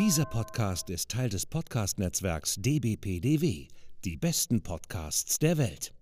[0.00, 3.68] Dieser Podcast ist Teil des Podcast-Netzwerks dbpdw.
[4.02, 5.92] Die besten Podcasts der Welt.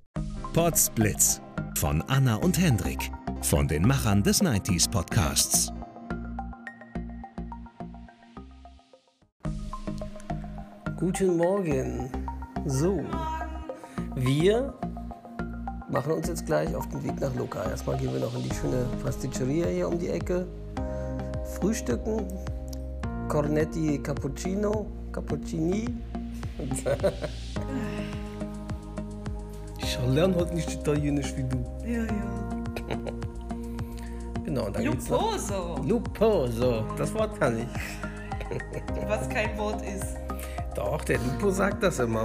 [0.53, 1.41] Podsblitz
[1.77, 3.11] von Anna und Hendrik
[3.43, 5.73] von den Machern des 90s Podcasts.
[10.97, 12.09] Guten Morgen.
[12.67, 13.05] So,
[14.15, 14.79] wir
[15.91, 17.69] machen uns jetzt gleich auf den Weg nach Luca.
[17.69, 20.47] Erstmal gehen wir noch in die schöne Pasticceria hier um die Ecke.
[21.57, 22.25] Frühstücken,
[23.29, 25.87] Cornetti Cappuccino, Cappuccini.
[29.79, 31.65] Ich lerne heute nicht Italienisch wie du.
[31.85, 32.97] Ja, ja.
[34.45, 37.67] Genau, und dann Luposo, Luposo, das Wort kann ich.
[39.07, 40.17] was kein Wort ist.
[40.75, 42.25] Doch, der Lupo sagt das immer.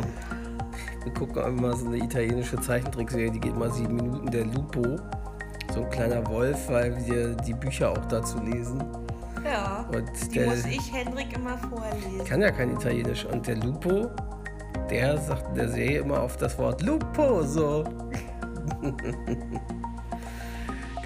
[1.03, 4.31] Wir gucken immer so eine italienische Zeichentrickserie, die geht mal sieben Minuten.
[4.31, 4.95] Der Lupo,
[5.73, 8.81] so ein kleiner Wolf, weil wir die Bücher auch dazu lesen.
[9.43, 9.72] Ja.
[9.95, 12.23] Und Die der muss ich Hendrik immer vorlesen.
[12.25, 13.25] kann ja kein Italienisch.
[13.25, 14.09] Und der Lupo,
[14.89, 17.83] der sagt in der Serie immer auf das Wort Luposo.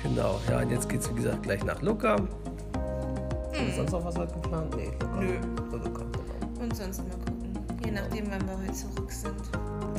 [0.03, 2.15] genau, ja, und jetzt geht's wie gesagt gleich nach Luca.
[3.51, 4.75] Ist sonst noch was heute geplant?
[4.75, 5.19] Nee, Luca.
[5.19, 5.39] Nö.
[5.71, 6.61] Nur Luca, genau.
[6.63, 7.53] Und sonst mal gucken.
[7.83, 9.33] Je nachdem, wann wir heute zurück sind.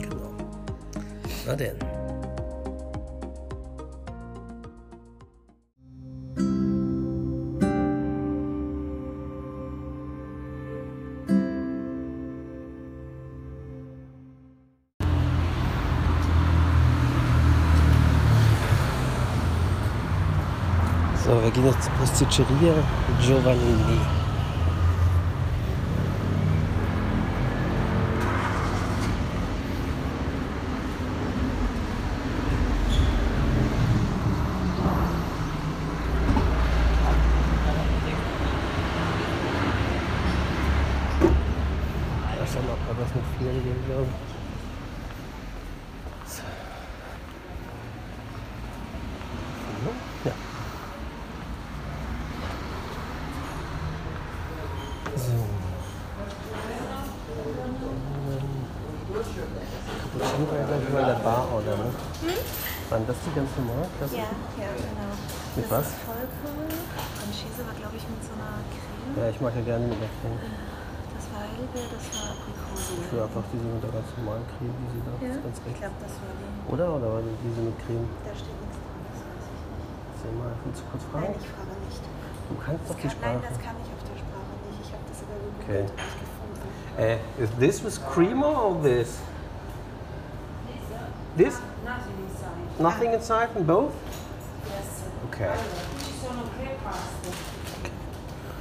[0.00, 0.30] genau.
[1.46, 1.76] Na denn.
[21.38, 22.74] So, wir gehen jetzt zur Pasticceria
[23.20, 24.00] Giovannini.
[42.36, 44.16] Da ist dann auch was mit Ferien, glaube ich.
[46.32, 46.42] So.
[50.24, 50.32] Ja.
[55.16, 55.32] So.
[60.18, 61.90] Cappuccino war ja gleich mal in der Bar, oder ne?
[62.90, 63.86] Waren das die ganz normal?
[64.00, 64.28] Das Ja, ja,
[64.76, 65.12] genau.
[65.58, 65.86] Mit das was?
[65.90, 66.70] ist Vollkorn.
[67.18, 69.14] Franchise war, glaube ich, mit so einer Creme.
[69.18, 70.38] Ja, ich mag ja gerne mit der Creme.
[70.38, 72.94] Das war Heidelbeer, das war Aprikose.
[73.02, 75.56] Ich will einfach diese mit der ganz normalen Creme, die sie da Ja, ist ganz
[75.58, 75.78] ich recht.
[75.82, 76.48] glaube, das war die.
[76.70, 76.86] Oder?
[76.94, 78.06] Oder war die diese mit Creme?
[78.22, 80.18] Da steht nichts dran, das weiß ich nicht.
[80.22, 81.34] Sag mal, willst du kurz Nein, fragen?
[81.42, 82.02] ich frage nicht.
[82.48, 83.50] Du kannst doch Das die kann, nein, Sprache.
[83.50, 84.78] das kann ich auf der Sprache nicht.
[84.86, 85.82] Ich habe das über Google Okay.
[85.90, 86.66] nicht gefunden.
[86.98, 89.18] Uh, is this with creamer or this?
[91.36, 91.54] This?
[91.84, 92.82] Nothing inside.
[92.82, 93.92] Nothing inside and both?
[95.28, 95.36] Yes.
[95.36, 95.56] Okay.
[96.04, 97.28] Ci sono tre paste.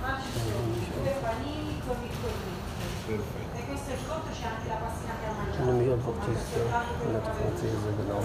[0.01, 3.35] Ma ci sono due panini con i cornetti.
[3.55, 5.63] E questo è il conto, c'è anche la pastina che ha Ich mangiato.
[5.63, 6.44] nehme hier einfach das
[7.07, 8.19] nette Franzese, genau.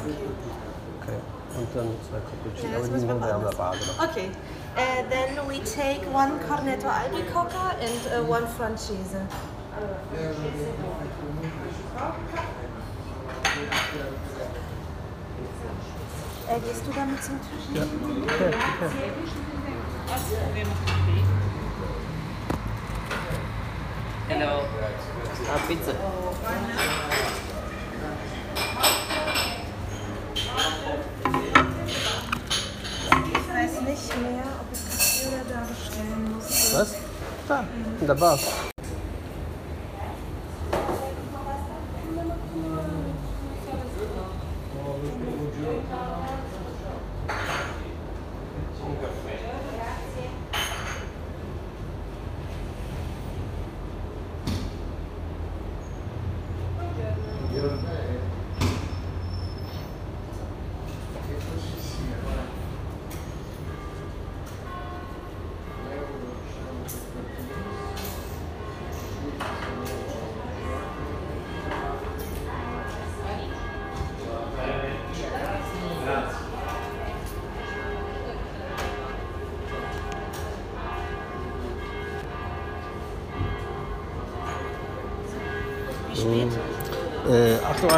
[1.01, 1.19] Okay.
[1.55, 2.69] Und dann zwei Cappuccino.
[2.69, 3.97] Ja, Aber das die müssen wir nehmen wir an der woanders.
[3.97, 4.09] Bar.
[4.11, 4.31] Okay.
[4.75, 9.17] Uh, then we take one cornetto albicocca and uh, one franchise.
[16.49, 17.67] Äh, gehst du damit zum Tisch?
[17.75, 19.13] Ja, okay, okay.
[24.29, 24.65] Hello.
[25.49, 25.93] Ah, pizza.
[33.27, 36.75] Ich weiß nicht mehr, ob ich das hier oder da bestellen muss.
[36.75, 36.95] Was?
[37.49, 37.65] Da,
[38.01, 38.39] in der Bar.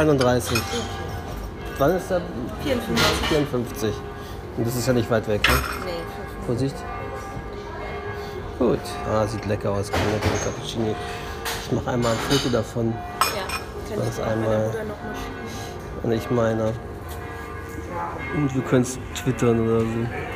[0.09, 0.59] 31.
[1.77, 2.21] Wann ist der?
[2.63, 3.27] 54.
[3.27, 3.93] 54.
[4.57, 5.55] Und das ist ja nicht weit weg, ne?
[5.85, 5.91] Nee,
[6.45, 6.45] 55.
[6.45, 6.75] Vorsicht.
[8.59, 8.79] Gut.
[9.11, 10.95] Ah, sieht lecker aus, Karotte Cappuccini.
[11.65, 12.93] Ich mache einmal ein Foto davon.
[13.35, 14.71] Ja, kann ich einmal.
[16.03, 16.73] Und ich meine.
[18.35, 20.34] Und wir können es twittern oder so.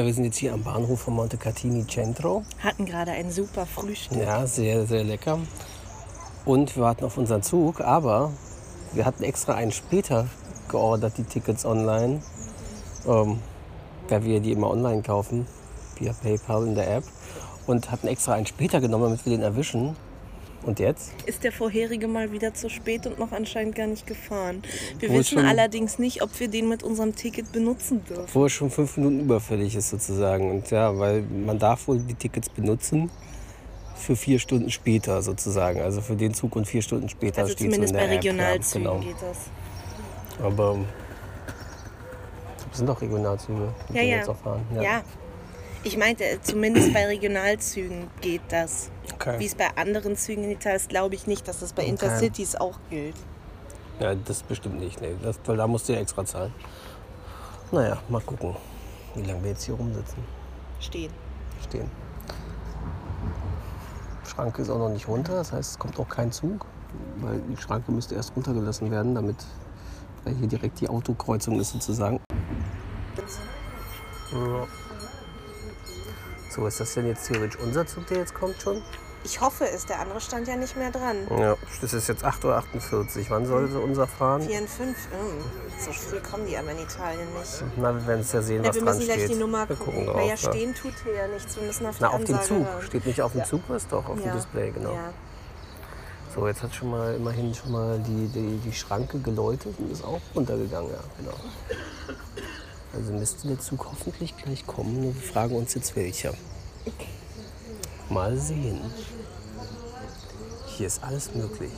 [0.00, 2.42] Ja, wir sind jetzt hier am Bahnhof von Montecatini Centro.
[2.60, 4.16] Hatten gerade ein super Frühstück.
[4.16, 5.38] Ja, sehr, sehr lecker.
[6.46, 8.32] Und wir warten auf unseren Zug, aber
[8.94, 10.26] wir hatten extra einen später
[10.70, 12.22] geordert, die Tickets online.
[13.06, 13.40] Ähm,
[14.08, 15.46] weil wir die immer online kaufen,
[15.98, 17.04] via PayPal in der App.
[17.66, 19.96] Und hatten extra einen später genommen, damit wir den erwischen.
[20.62, 21.12] Und jetzt?
[21.26, 24.62] Ist der vorherige mal wieder zu spät und noch anscheinend gar nicht gefahren.
[24.98, 28.28] Wir Wohl wissen schon- allerdings nicht, ob wir den mit unserem Ticket benutzen dürfen.
[28.34, 30.50] Wo es schon fünf Minuten überfällig ist sozusagen.
[30.50, 33.10] Und ja, weil man darf wohl die Tickets benutzen
[33.96, 35.80] für vier Stunden später sozusagen.
[35.80, 38.16] Also für den Zug und vier Stunden später Also steht zumindest so in bei der
[38.18, 38.24] App.
[38.24, 39.02] Regionalzügen Ja, genau.
[39.06, 39.38] geht das.
[40.44, 40.78] Aber
[42.68, 44.16] das sind doch Regionalzüge, die Ja, ja.
[44.16, 44.62] jetzt auch fahren.
[44.74, 45.02] Ja.
[45.82, 48.90] Ich meinte, zumindest bei Regionalzügen geht das.
[49.14, 49.38] Okay.
[49.38, 51.90] Wie es bei anderen Zügen in Italien ist, glaube ich nicht, dass das bei Okay.
[51.90, 53.16] Intercities auch gilt.
[53.98, 55.00] Ja, das bestimmt nicht.
[55.00, 55.14] Nee.
[55.22, 56.52] Das, weil da musst du ja extra zahlen.
[57.72, 58.56] Naja, mal gucken,
[59.14, 60.22] wie lange wir jetzt hier rumsitzen.
[60.80, 61.12] Stehen.
[61.68, 61.90] Stehen.
[64.26, 66.66] Schranke ist auch noch nicht runter, das heißt, es kommt auch kein Zug,
[67.16, 69.36] weil die Schranke müsste erst runtergelassen werden, damit
[70.24, 72.20] weil hier direkt die Autokreuzung ist sozusagen.
[74.32, 74.66] Ja.
[76.60, 78.82] So, ist das denn jetzt theoretisch unser Zug, der jetzt kommt schon?
[79.24, 81.16] Ich hoffe es, der andere stand ja nicht mehr dran.
[81.38, 83.26] Ja, das ist jetzt 8.48 Uhr.
[83.30, 84.42] Wann sollte unser fahren?
[84.42, 84.96] 4 und 5.
[85.78, 87.64] So früh kommen die aber in Italien nicht.
[87.78, 89.30] Na, wir werden es ja sehen, Ja, was wir dran müssen gleich steht.
[89.36, 90.04] die Nummer wir gucken.
[90.04, 90.36] gucken naja, ja.
[90.36, 91.56] stehen tut hier ja nichts.
[91.56, 92.66] Wir müssen auf die Na, auf dem Zug.
[92.66, 92.82] hören.
[92.82, 94.34] Steht nicht auf dem Zug, ist doch auf dem Ja.
[94.34, 94.92] Display, genau.
[94.92, 95.12] Ja.
[96.34, 100.04] So, jetzt hat schon mal immerhin schon mal die, die, die Schranke geläutet und ist
[100.04, 101.36] auch runtergegangen, ja, genau.
[102.94, 105.02] Also müsste der Zug hoffentlich gleich kommen.
[105.14, 106.34] Wir fragen uns jetzt welcher.
[108.08, 108.80] Mal sehen.
[110.66, 111.72] Hier ist alles möglich.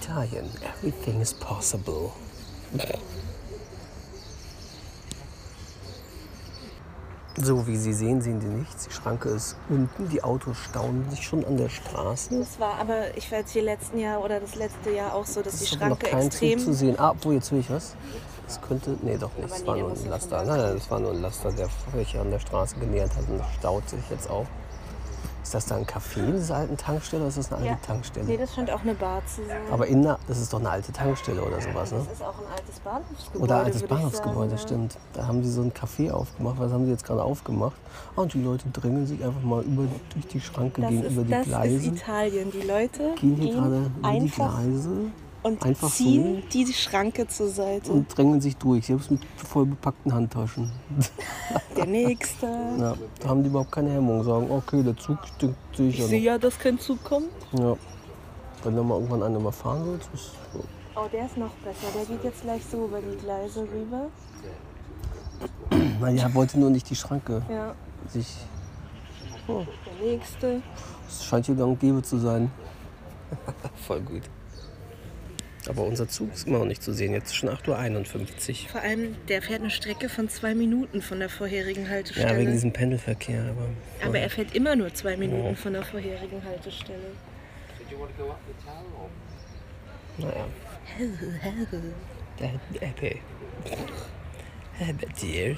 [0.00, 2.10] Italien, everything is possible.
[7.36, 8.84] So wie Sie sehen, sehen Sie nichts.
[8.86, 10.08] Die Schranke ist unten.
[10.08, 12.38] Die Autos stauen sich schon an der Straße.
[12.38, 15.42] Das war aber, ich war jetzt hier letzten Jahr oder das letzte Jahr auch so,
[15.42, 16.58] dass die Es ist aber noch Schranke kein extrem.
[16.58, 16.98] Zug zu sehen.
[16.98, 17.96] Ah, obwohl, jetzt höre ich was.
[18.46, 18.96] Das könnte.
[19.02, 19.50] Nee, doch nicht.
[19.50, 20.44] Es war nur ein Laster.
[20.44, 23.40] Nein, nein, das war nur ein Laster, der sich an der Straße genähert hat und
[23.58, 24.46] staut sich jetzt auch.
[25.42, 27.78] Ist das da ein Café, diese alten Tankstelle, oder ist das eine alte Ja.
[27.86, 28.24] Tankstelle?
[28.24, 29.58] Nee, das scheint auch eine Bar zu sein.
[29.70, 31.98] aber in der, das ist doch eine alte Tankstelle oder sowas, ne?
[31.98, 33.44] das ist auch ein altes Bahnhofsgebäude.
[33.44, 34.98] Oder ein altes würde ich Bahnhofsgebäude, sagen, stimmt.
[35.12, 36.58] Da haben sie so ein Café aufgemacht.
[36.58, 37.76] Was haben sie jetzt gerade aufgemacht?
[38.16, 39.82] Ah, und die Leute drängeln sich einfach mal über,
[40.14, 41.76] durch die Schranke, gehen über die das Gleise.
[41.76, 42.50] ist Italien.
[42.50, 44.90] Die Leute gehen hier gerade über die einfach Gleise
[45.44, 47.92] und einfach ziehen die Schranke zur Seite.
[47.92, 48.86] und drängeln sich durch.
[48.86, 50.72] Selbst mit voll bepackten Handtaschen.
[51.76, 52.46] Der nächste.
[52.46, 54.24] Ja, da haben die überhaupt keine Hemmung.
[54.24, 57.28] Sagen, okay, der Zug stinkt Ich sicher sehe ja, dass kein Zug kommt.
[57.52, 57.76] Ja.
[58.62, 60.64] Wenn da mal irgendwann einer mal fahren wird, ist so.
[60.96, 61.86] Oh, der ist noch besser.
[61.94, 64.06] Der geht jetzt gleich so über die Gleise rüber.
[66.00, 67.74] Naja, wollte nur nicht die Schranke Ja,
[68.08, 68.34] sich.
[69.46, 69.66] der
[70.00, 70.62] nächste.
[71.06, 72.50] Es scheint hier gang und gäbe zu sein.
[73.86, 74.22] Voll gut.
[75.68, 77.12] Aber unser Zug ist immer noch nicht zu sehen.
[77.12, 78.68] Jetzt ist schon 8.51 Uhr.
[78.68, 82.32] Vor allem, der fährt eine Strecke von zwei Minuten von der vorherigen Haltestelle.
[82.32, 83.44] Ja, wegen diesem Pendelverkehr.
[83.50, 83.68] Aber,
[84.08, 87.12] Aber er fährt immer nur zwei Minuten von der vorherigen Haltestelle.
[90.18, 90.46] naja.
[92.38, 93.16] Der Apple.
[94.80, 95.56] Aber dear.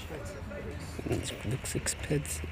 [1.09, 2.49] It looks expensive.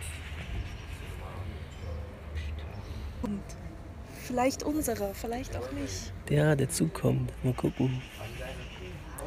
[4.26, 6.12] Vielleicht unserer, vielleicht auch nicht.
[6.31, 7.31] Ja, der Zug kommt.
[7.45, 8.00] Mal gucken.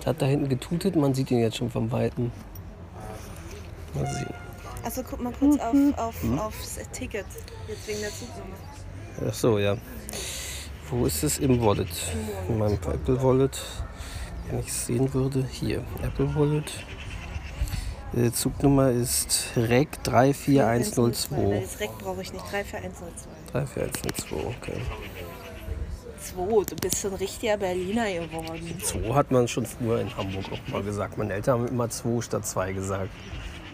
[0.06, 2.32] Hat da hinten getutet, man sieht ihn jetzt schon vom Weiten.
[3.94, 4.34] Mal sehen.
[4.84, 7.26] Also guck mal kurz auf, auf, aufs Ticket.
[7.68, 8.56] Jetzt wegen der Zugnummer.
[9.28, 9.78] Ach so, ja.
[10.90, 11.90] Wo ist es im Wallet?
[12.48, 13.62] In meinem Apple Wallet.
[14.50, 15.84] Wenn ich es sehen würde, hier.
[16.02, 16.72] Apple Wallet.
[18.18, 21.62] Die Zugnummer ist REC 34102.
[21.62, 22.44] Das Reck brauche ich nicht.
[22.48, 23.30] 34102.
[23.54, 24.82] 34102, okay.
[26.20, 28.82] 2, du bist so ein richtiger Berliner geworden.
[28.84, 31.16] 2 hat man schon früher in Hamburg auch mal gesagt.
[31.20, 33.12] Meine Eltern haben immer 2 statt 2 gesagt.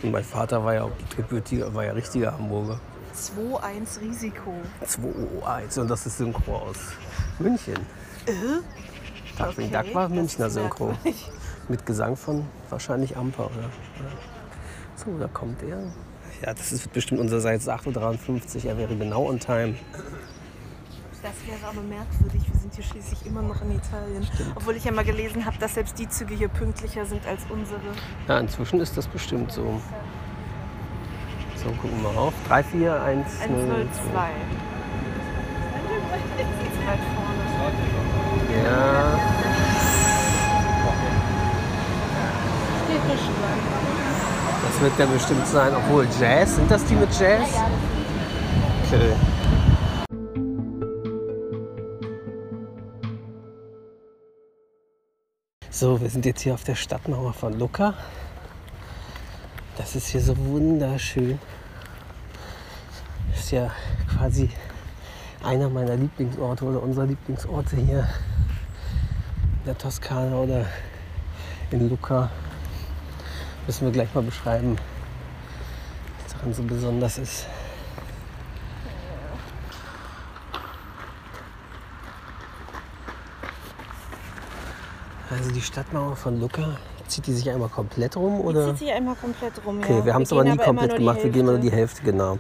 [0.03, 2.81] Und mein Vater war ja auch gebürtiger, war ja richtiger Hamburger.
[3.15, 4.55] 2-1 Risiko.
[4.85, 6.77] 201 und das ist Synchro aus
[7.39, 7.77] München.
[9.38, 10.93] Darkwing Okay, Duck war Münchner Synchro.
[11.70, 13.46] Mit Gesang von wahrscheinlich Amper.
[13.46, 13.70] Oder?
[14.96, 15.79] So, da kommt er.
[16.41, 18.72] Ja, das ist bestimmt unser Seite 8.53 Uhr.
[18.72, 19.75] Er wäre genau on time.
[21.22, 22.41] Das wäre aber merkwürdig.
[22.51, 24.27] Wir sind hier schließlich immer noch in Italien.
[24.55, 27.79] Obwohl ich ja mal gelesen habe, dass selbst die Züge hier pünktlicher sind als unsere.
[28.27, 29.79] Ja, inzwischen ist das bestimmt so.
[31.55, 32.34] So, gucken wir mal auf.
[32.50, 33.88] 3, 4, 1, 0, 102.
[34.12, 34.29] 2.
[36.74, 37.43] Zu weit vorne.
[38.65, 39.20] Ja.
[44.62, 47.47] Das wird der bestimmt sein, obwohl Jazz, sind das die mit Jazz?
[48.85, 49.13] Okay.
[55.69, 57.93] So, wir sind jetzt hier auf der Stadtmauer von Lucca.
[59.77, 61.39] Das ist hier so wunderschön.
[63.33, 63.71] Ist ja
[64.17, 64.49] quasi
[65.45, 70.65] einer meiner Lieblingsorte oder unserer Lieblingsorte hier in der Toskana oder
[71.71, 72.29] in Lucca.
[73.65, 74.77] Müssen wir gleich mal beschreiben,
[76.24, 77.46] was daran so besonders ist.
[85.29, 86.77] Also die Stadtmauer von Lucca,
[87.08, 88.67] zieht die sich einmal komplett rum Die oder?
[88.67, 89.79] zieht sich einmal komplett rum.
[89.79, 90.05] Okay, ja.
[90.05, 91.72] wir haben es aber nie komplett immer nur gemacht, die wir gehen immer nur die
[91.72, 92.03] Hälfte.
[92.03, 92.38] Genau.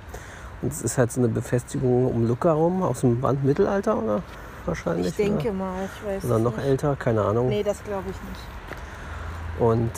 [0.61, 4.21] Und es ist halt so eine Befestigung um Lucca rum, aus dem Band Mittelalter oder
[4.65, 5.07] wahrscheinlich?
[5.07, 5.53] Ich denke oder?
[5.53, 6.65] mal, ich weiß Oder noch nicht.
[6.65, 7.49] älter, keine Ahnung.
[7.49, 9.59] Nee, das glaube ich nicht.
[9.59, 9.91] Und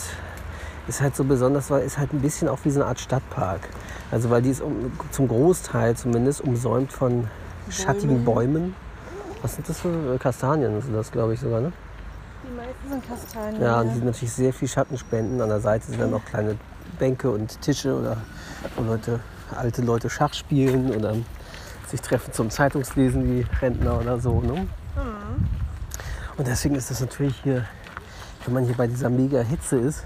[0.87, 3.61] ist halt so besonders, weil ist halt ein bisschen auch wie so eine Art Stadtpark.
[4.11, 7.27] Also weil die ist um, zum Großteil zumindest umsäumt von
[7.69, 8.75] schattigen Bäumen.
[9.41, 10.81] Was sind das für Kastanien?
[10.81, 11.71] Sind das glaube ich sogar, ne?
[12.47, 13.61] Die meisten sind Kastanien.
[13.61, 15.41] Ja, und die natürlich sehr viel Schatten spenden.
[15.41, 16.57] An der Seite sind dann noch kleine
[16.99, 18.17] Bänke und Tische oder
[18.75, 19.19] wo Leute,
[19.55, 21.15] alte Leute Schach spielen oder
[21.87, 24.41] sich treffen zum Zeitungslesen wie Rentner oder so.
[24.41, 24.67] Ne?
[26.37, 27.65] Und deswegen ist das natürlich hier,
[28.45, 30.03] wenn man hier bei dieser mega Hitze ist,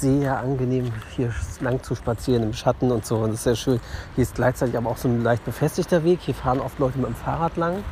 [0.00, 3.16] sehr angenehm hier lang zu spazieren im Schatten und so.
[3.16, 3.80] Und das ist sehr schön.
[4.14, 6.20] Hier ist gleichzeitig aber auch so ein leicht befestigter Weg.
[6.20, 7.84] Hier fahren oft Leute mit dem Fahrrad lang.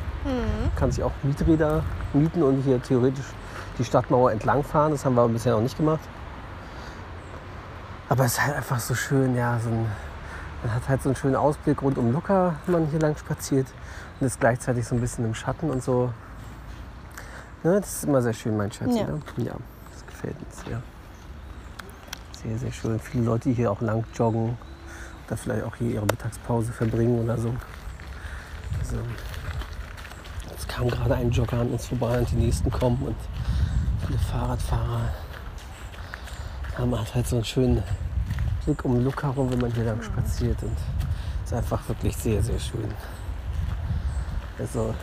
[0.75, 1.83] Kann sich auch Mieträder
[2.13, 3.25] mieten und hier theoretisch
[3.77, 4.91] die Stadtmauer entlang fahren.
[4.91, 6.01] Das haben wir aber bisher noch nicht gemacht.
[8.09, 9.85] Aber es ist halt einfach so schön, ja, so ein,
[10.63, 13.67] man hat halt so einen schönen Ausblick rund um Lucca, wenn man hier lang spaziert
[14.19, 16.11] und ist gleichzeitig so ein bisschen im Schatten und so.
[17.63, 19.07] Ne, das ist immer sehr schön, mein Schatz, Ja.
[19.37, 19.53] Ja,
[19.93, 20.81] das gefällt uns sehr.
[22.47, 22.99] Sehr, sehr schön.
[22.99, 24.57] Viele Leute, hier auch lang joggen
[25.25, 27.53] oder vielleicht auch hier ihre Mittagspause verbringen oder so.
[28.79, 28.95] Also,
[30.49, 33.17] jetzt kam gerade ein Jogger an uns vorbei und die nächsten kommen und
[34.05, 35.09] viele Fahrradfahrer.
[36.77, 37.83] Ja, man hat halt so einen schönen
[38.63, 40.77] Blick um Luck herum, wenn man hier lang spaziert und
[41.43, 42.87] ist einfach wirklich sehr, sehr schön.
[44.57, 44.95] Also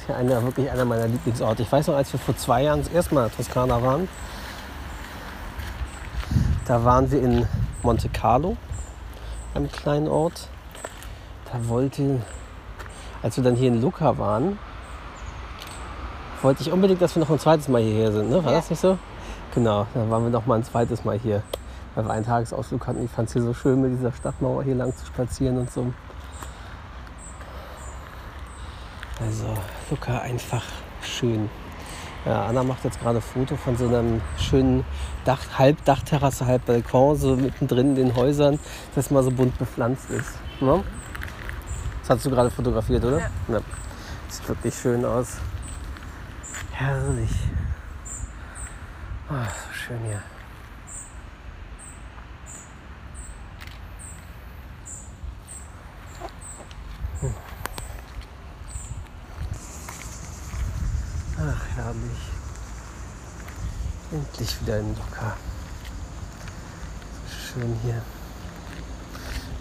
[0.00, 1.62] ist ja einer, wirklich einer meiner Lieblingsorte.
[1.62, 4.08] Ich weiß noch, als wir vor zwei Jahren das erste Mal in Toskana waren,
[6.66, 7.46] da waren wir in
[7.82, 8.56] Monte Carlo,
[9.54, 10.48] einem kleinen Ort.
[11.52, 12.20] Da wollte,
[13.22, 14.58] als wir dann hier in Lucca waren,
[16.42, 18.30] wollte ich unbedingt, dass wir noch ein zweites Mal hierher sind.
[18.30, 18.44] Ne?
[18.44, 18.58] War Ja.
[18.58, 18.98] das nicht so?
[19.54, 21.42] Genau, dann waren wir noch mal ein zweites Mal hier,
[21.94, 23.04] weil wir einen Tagesausflug hatten.
[23.04, 25.92] Ich fand es hier so schön, mit dieser Stadtmauer hier lang zu spazieren und so.
[29.20, 29.46] Also,
[29.90, 30.62] Lucca einfach
[31.00, 31.48] schön.
[32.26, 34.84] Ja, Anna macht jetzt gerade ein Foto von so einem schönen
[35.24, 38.58] Dach, halb Dachterrasse, halb Balkon, so mittendrin in den Häusern,
[38.96, 40.32] das mal so bunt bepflanzt ist.
[40.60, 40.82] Ne?
[42.00, 43.30] Das hast du gerade fotografiert, oder?
[43.46, 43.60] Ja.
[44.28, 45.36] Sieht wirklich schön aus.
[46.72, 47.30] Herrlich.
[49.28, 50.20] Ah, so schön hier.
[61.38, 62.22] Ach, herrlich.
[64.10, 64.94] Endlich wieder in.
[67.26, 68.00] So schön hier.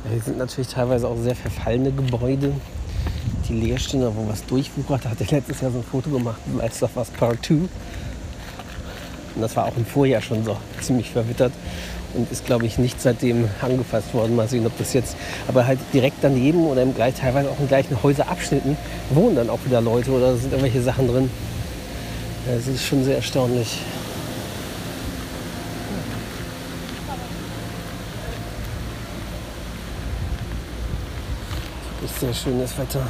[0.06, 2.54] Ja, hier sind natürlich teilweise auch sehr verfallene Gebäude,
[3.50, 5.04] die leer stehen, oder wo was durchwuchert.
[5.04, 7.54] Da hatte ich letztes Jahr so ein Foto gemacht, Last of Us Part 2.
[7.56, 7.70] Und
[9.42, 11.52] das war auch im Vorjahr schon so ziemlich verwittert
[12.14, 14.38] und ist, glaube ich, nicht seitdem angefasst worden.
[14.38, 15.18] Mal sehen, ob das jetzt.
[15.50, 18.78] Aber halt direkt daneben oder im gleich, teilweise auch in gleichen Häuserabschnitten
[19.10, 21.30] wohnen dann auch wieder Leute oder sind irgendwelche Sachen drin.
[22.46, 23.80] Das ist schon sehr erstaunlich.
[32.00, 33.08] Wirklich sehr schönes Wetter.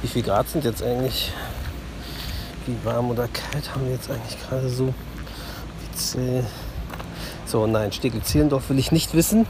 [0.00, 1.32] Wie viel Grad sind jetzt eigentlich?
[2.66, 4.94] Wie warm oder kalt haben wir jetzt eigentlich gerade so?
[7.44, 9.46] So, nein, Steglitz-Zehlendorf will ich nicht wissen.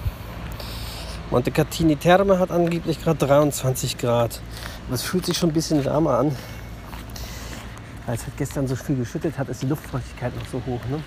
[1.31, 4.41] Montecatini Terme hat angeblich gerade 23 Grad.
[4.93, 6.37] Es fühlt sich schon ein bisschen wärmer an.
[8.13, 10.85] Weil es halt gestern so viel geschüttet hat, ist die Luftfeuchtigkeit noch so hoch.
[10.91, 11.03] Ne?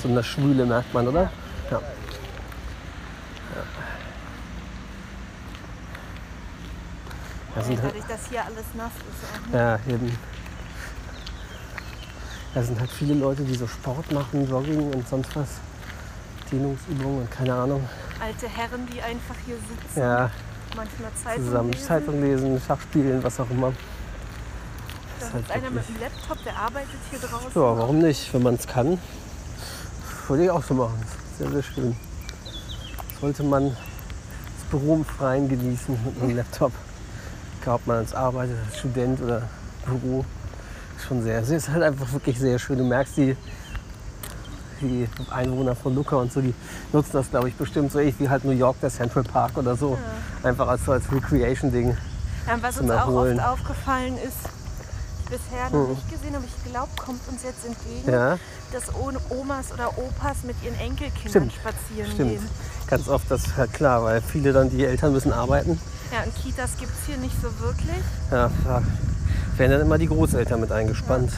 [0.00, 1.32] So eine Schwüle merkt man, oder?
[1.68, 1.80] Ja.
[7.56, 9.50] Da sind halt, Dadurch, dass hier alles nass ist.
[9.50, 9.52] Auch.
[9.52, 10.16] ja, eben.
[12.54, 15.48] Da sind halt viele Leute, die so Sport machen, Jogging und sonst was.
[16.52, 17.84] Dehnungsübungen und keine Ahnung.
[18.20, 20.30] Alte Herren, die einfach hier sitzen, Ja,
[20.76, 21.84] manchmal Zeitung zusammen lesen.
[21.84, 23.72] Zeitung lesen, Schach spielen, was auch immer.
[25.18, 27.50] Da ist halt einer mit dem Laptop, der arbeitet hier draußen.
[27.54, 28.98] Ja, warum nicht, wenn man es kann.
[30.28, 31.02] würde ich auch so machen.
[31.38, 31.96] Sehr, sehr schön.
[33.20, 36.72] Sollte man das Büro im Freien genießen mit einem Laptop.
[37.60, 39.42] Egal, ob man als Arbeiter, als Student oder
[39.86, 40.24] Büro.
[40.96, 42.78] Ist schon sehr, es ist halt einfach wirklich sehr schön.
[42.78, 43.36] Du merkst die,
[44.80, 46.54] die Einwohner von Lucca und so, die
[46.92, 49.76] nutzen das, glaube ich, bestimmt so ähnlich wie halt New York, der Central Park oder
[49.76, 49.98] so.
[50.42, 51.96] Einfach als, so als Recreation-Ding.
[52.46, 54.36] Ja, was uns auch oft aufgefallen ist,
[55.28, 58.12] bisher noch nicht gesehen, aber ich glaube, kommt uns jetzt entgegen, Hm.
[58.12, 58.38] Ja,
[58.72, 61.52] dass O- Omas oder Opas mit ihren Enkelkindern Stimmt.
[61.52, 62.30] spazieren stimmt.
[62.30, 62.48] gehen.
[62.86, 65.80] Ganz oft, das ist halt klar, weil viele dann, die Eltern müssen arbeiten.
[66.12, 68.02] Ja, und Kitas gibt es hier nicht so wirklich.
[68.30, 68.82] Ja, da
[69.56, 71.32] werden dann immer die Großeltern mit eingespannt.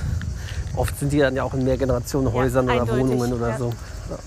[0.77, 3.59] Oft sind die dann ja auch in Mehrgenerationenhäusern Ja, oder eindeutig, Wohnungen oder ja.
[3.59, 3.71] so.
[4.11, 4.19] Ja.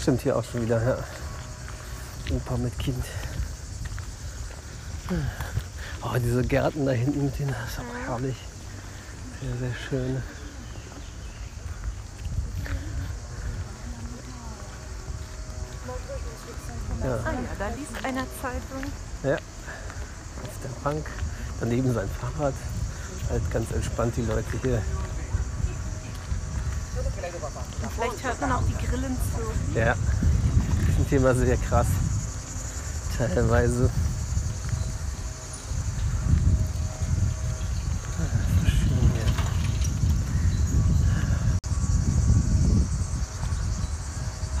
[0.00, 0.96] Stimmt hier auch schon wieder, ja.
[2.34, 3.04] Opa mit Kind.
[6.02, 8.36] Oh, diese Gärten da hinten mit denen, das ist auch herrlich.
[9.40, 10.22] Sehr, sehr schön.
[17.02, 18.92] Ja, Ah ja, da liest einer Zeitung.
[19.22, 19.34] ja.
[19.36, 21.06] Auf der Bank.
[21.60, 22.54] Daneben sein Fahrrad.
[23.30, 24.82] Halt ganz entspannt die Leute hier.
[27.94, 29.78] Vielleicht hört man auch die Grillen zu.
[29.78, 29.94] Ja,
[30.86, 31.86] die sind hier immer sehr krass.
[33.16, 33.90] Teilweise.
[38.18, 38.22] Ah,
[38.62, 39.28] so schön hier.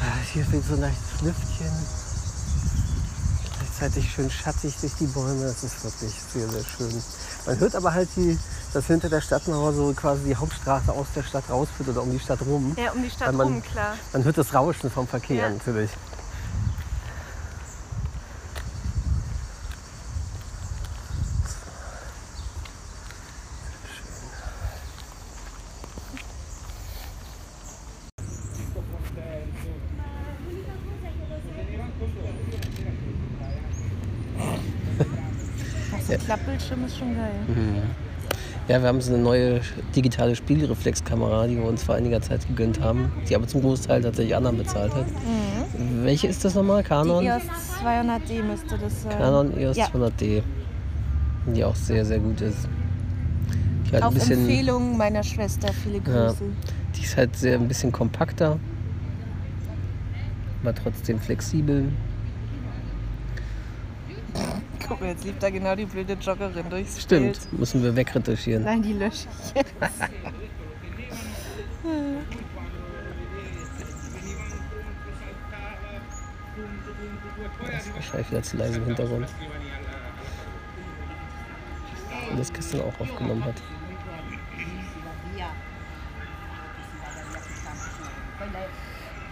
[0.00, 1.70] Ah, Hier weht so ein leichtes Lüftchen.
[3.58, 5.44] Gleichzeitig schön schattig durch die Bäume.
[5.46, 7.02] Das ist wirklich sehr, sehr schön.
[7.46, 8.38] Man hört aber halt, die,
[8.72, 12.18] dass hinter der Stadtmauer so quasi die Hauptstraße aus der Stadt rausführt oder um die
[12.18, 12.76] Stadt rum.
[12.76, 13.94] Ja, um die Stadt man- rum, klar.
[14.12, 15.50] Man hört das Rauschen vom Verkehr Ja.
[15.50, 15.90] natürlich.
[36.28, 37.30] Klappbildschirm ist schon geil.
[38.68, 39.62] Ja, wir haben so eine neue
[39.96, 44.36] digitale Spiegelreflexkamera, die wir uns vor einiger Zeit gegönnt haben, die aber zum Großteil tatsächlich
[44.36, 45.06] anderen bezahlt hat.
[46.02, 46.82] Welche ist das nochmal?
[46.82, 47.22] Canon?
[47.22, 47.42] Die EOS
[47.82, 49.16] 200D müsste das sein.
[49.16, 49.86] Canon EOS Ja.
[49.86, 50.42] 200D.
[51.46, 52.68] Die auch sehr, sehr gut ist.
[53.90, 55.72] Halt Auf bisschen, Empfehlung meiner Schwester.
[55.72, 56.42] Viele Grüße.
[56.94, 58.58] die ist halt sehr ein bisschen kompakter,
[60.62, 61.84] aber trotzdem flexibel.
[64.88, 68.64] Guck mal, jetzt lief da genau die blöde Joggerin durchs Stimmt, müssen wir wegretuschieren.
[68.64, 69.74] Nein, die lösche ich jetzt.
[77.70, 79.28] Das ist wahrscheinlich wieder zu leise im Hintergrund.
[82.30, 83.54] Und das gestern auch aufgenommen hat.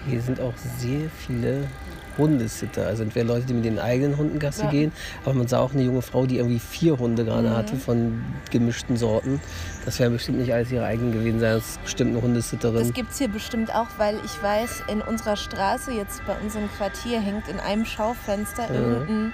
[0.06, 1.68] Hier sind auch sehr viele
[2.18, 2.86] Hundesitter.
[2.86, 4.70] Also entweder Leute, die mit den eigenen Hunden Gassi Ja.
[4.70, 4.92] gehen,
[5.24, 8.96] aber man sah auch eine junge Frau, die irgendwie vier Hunde gerade hatte von gemischten
[8.96, 9.40] Sorten.
[9.84, 11.40] Das werden bestimmt nicht alles ihre eigenen gewesen.
[11.40, 12.78] Das ist bestimmt eine Hundesitterin.
[12.78, 16.68] Das gibt es hier bestimmt auch, weil ich weiß, in unserer Straße, jetzt bei unserem
[16.76, 19.32] Quartier, hängt in einem Schaufenster irgendein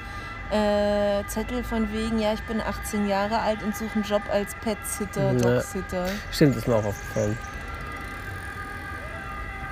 [0.51, 4.55] äh, Zettel von wegen, ja, ich bin 18 Jahre alt und suche einen Job als
[4.57, 5.33] Pet-Sitter.
[5.33, 6.07] Dog-Sitter.
[6.31, 7.39] Stimmt, ist mir auch aufgefallen.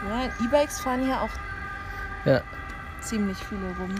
[0.08, 1.28] Ja, E-Bikes fahren hier auch
[2.24, 2.40] Ja,
[3.00, 3.94] ziemlich viele rum.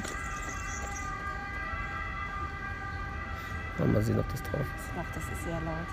[3.87, 4.91] mal sehen, ob das drauf ist.
[4.99, 5.87] Ach, das ist sehr laut.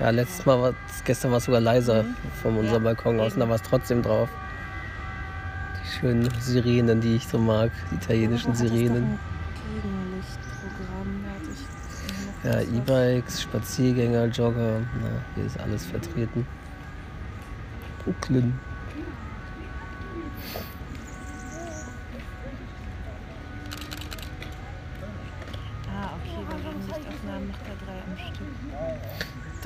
[0.00, 2.16] Ja, letztes Mal war gestern war es sogar leiser Mhm.
[2.42, 4.28] von unserem Balkon aus und da war es trotzdem drauf.
[5.82, 9.18] Die schönen Sirenen, die ich so mag, die italienischen Sirenen.
[12.44, 16.46] Ja, E-Bikes, Spaziergänger, Jogger, na, hier ist alles vertreten.
[18.04, 18.58] Brooklyn.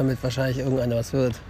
[0.02, 1.40] Damit wahrscheinlich irgendeiner was wird.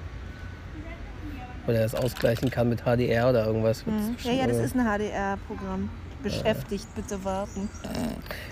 [1.67, 3.87] Oder er das ausgleichen kann mit HDR oder irgendwas.
[3.87, 4.15] Mhm.
[4.25, 5.88] Ja, ja, das ist ein HDR-Programm.
[6.23, 7.71] Beschäftigt, bitte warten.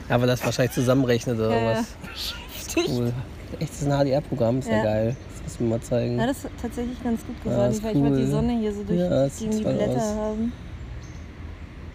[0.08, 1.62] Ja, aber das wahrscheinlich zusammenrechnet oder Ja, ja.
[1.72, 1.86] irgendwas.
[2.10, 2.88] Beschäftigt.
[2.88, 3.12] Cool.
[3.58, 4.76] Echt, das ist ein HDR-Programm, ist ja.
[4.78, 4.82] Ja.
[4.84, 5.16] geil.
[5.44, 6.18] Das muss man mal zeigen.
[6.18, 8.30] Ja, das ist tatsächlich ganz gut Ja, geworden, ist weil ich wollte die cool.
[8.30, 10.14] Sonne hier so durch Ja, die Blätter aus.
[10.14, 10.52] haben.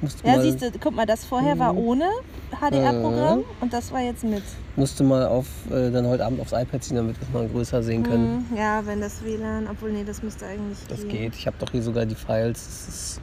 [0.02, 2.06] Musst du Ja, mal, siehst du, guck mal, das vorher war ohne
[2.51, 4.43] HDR-Programm und das war jetzt mit.
[4.75, 7.47] musst du mal auf, äh, dann heute Abend aufs iPad ziehen, damit wir es mal
[7.47, 8.45] größer sehen können.
[8.51, 11.10] Mhm, Ja, wenn das WLAN, obwohl nee, das müsste eigentlich Das gehen.
[11.10, 11.36] geht.
[11.36, 12.65] Ich habe doch hier sogar die Files.
[12.65, 13.21] Das ist,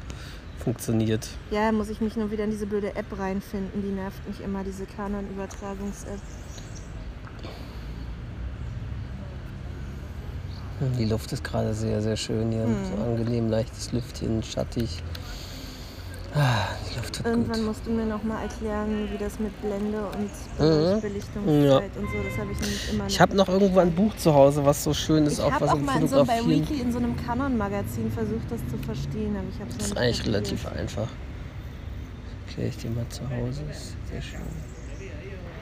[0.59, 1.27] funktioniert.
[1.51, 3.83] Ja, muss ich mich nur wieder in diese blöde App reinfinden.
[3.83, 6.21] Die nervt mich immer, diese Canon-Übertragungs-App.
[10.99, 12.67] Die Luft ist gerade sehr, sehr schön hier.
[12.67, 12.77] Mhm.
[12.97, 15.03] So angenehm, leichtes Lüftchen, schattig.
[16.35, 17.67] Die Luft tut Irgendwann gut.
[17.67, 21.01] musst du mir noch mal erklären, wie das mit Blende und Mhm.
[21.03, 24.33] Belichtungszeit und so, das habe ich nämlich immer Ich habe noch irgendwo ein Buch zu
[24.33, 26.25] Hause, was so schön ist, Ich auch habe was auch im mal in so, bei
[26.37, 26.61] Fotografieren.
[26.63, 30.27] Weekly in so einem Canon-Magazin versucht, das zu verstehen, aber ich habe Das ist eigentlich
[30.27, 31.09] relativ einfach.
[32.49, 33.63] Okay, ich den mal zu Hause.
[33.71, 34.41] Ist sehr schön.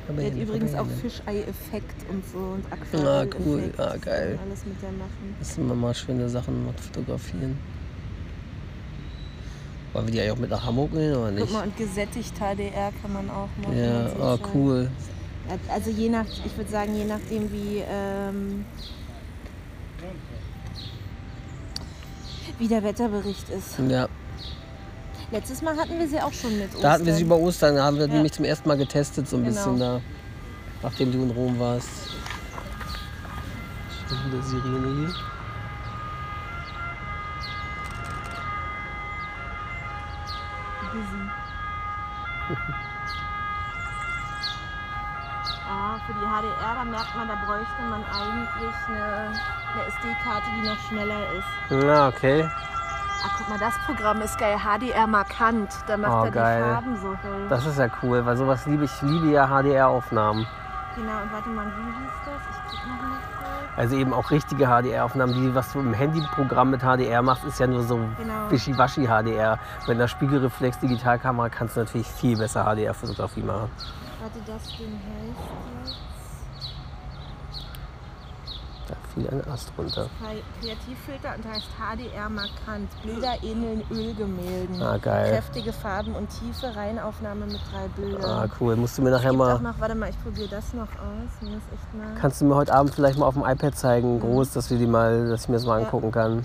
[0.08, 0.86] Aber Der hat übrigens auch.
[1.02, 2.74] Fischei-Effekt und so und Ah,
[3.22, 3.36] Aquarell-Effekt.
[3.46, 3.72] cool.
[3.78, 4.38] Ah, geil.
[4.44, 5.36] Alles mit der machen.
[5.40, 7.58] Das sind immer mal schöne Sachen mit fotografieren.
[9.92, 11.42] Wollen wir die eigentlich auch mit nach Hamburg nehmen oder nicht?
[11.44, 13.76] Guck mal, und gesättigt HDR kann man auch machen.
[13.78, 14.90] Ja, oh, cool.
[15.68, 18.64] Also je nach, ich würde sagen, je nachdem wie, ähm,
[22.58, 23.78] wie der Wetterbericht ist.
[23.88, 24.08] Ja,
[25.32, 26.82] Letztes Mal hatten wir sie auch schon mit Ostern.
[26.82, 28.14] da hatten wir sie über Ostern, da haben wir Ja.
[28.14, 29.54] nämlich zum ersten Mal getestet, so ein Genau.
[29.54, 30.00] bisschen da.
[30.82, 31.88] Nachdem du in Rom warst.
[34.08, 35.14] Schon wieder Sirene hier.
[46.12, 49.32] Für die HDR, da merkt man, da bräuchte man eigentlich eine,
[49.72, 51.84] eine SD-Karte, die noch schneller ist.
[51.86, 52.48] Na, okay.
[53.22, 54.56] Ah, guck mal, das Programm ist geil.
[54.58, 55.68] HDR markant.
[55.86, 56.62] Da macht Oh, er geil.
[56.64, 57.48] die Farben so hell.
[57.48, 58.90] Das ist ja cool, weil sowas liebe ich.
[58.94, 60.46] Ich liebe ja HDR-Aufnahmen.
[60.96, 62.34] genau, und warte mal, wie hieß das?
[62.50, 63.78] Ich guck mal kurz.
[63.78, 65.34] Also eben auch richtige HDR-Aufnahmen.
[65.34, 68.50] Die, was du im Handyprogramm mit HDR machst, ist ja nur so Genau.
[68.50, 69.58] wischiwaschi HDR.
[69.86, 73.70] Mit einer Spiegelreflex Digitalkamera kannst du natürlich viel besser HDR-Fotografie machen.
[74.20, 75.50] Warte, das Ding heißt
[75.86, 75.96] jetzt.
[78.88, 80.08] Da fiel ein Ast runter.
[80.20, 82.90] Kre- Kreativfilter und heißt HDR markant.
[83.04, 84.82] Bilder ähneln Ölgemälden.
[84.82, 85.30] Ah, geil.
[85.32, 88.24] Kräftige Farben und tiefe Reihenaufnahme mit drei Bildern.
[88.24, 88.74] Ah, cool.
[88.74, 89.60] Musst du mir nachher mal.
[89.60, 91.40] noch, warte mal, ich probiere das noch aus.
[91.40, 92.14] Mir ist echt mal.
[92.20, 94.86] Kannst du mir heute Abend vielleicht mal auf dem iPad zeigen, groß, dass wir die
[94.88, 95.84] mal, dass ich mir das mal Ja.
[95.86, 96.44] angucken kann.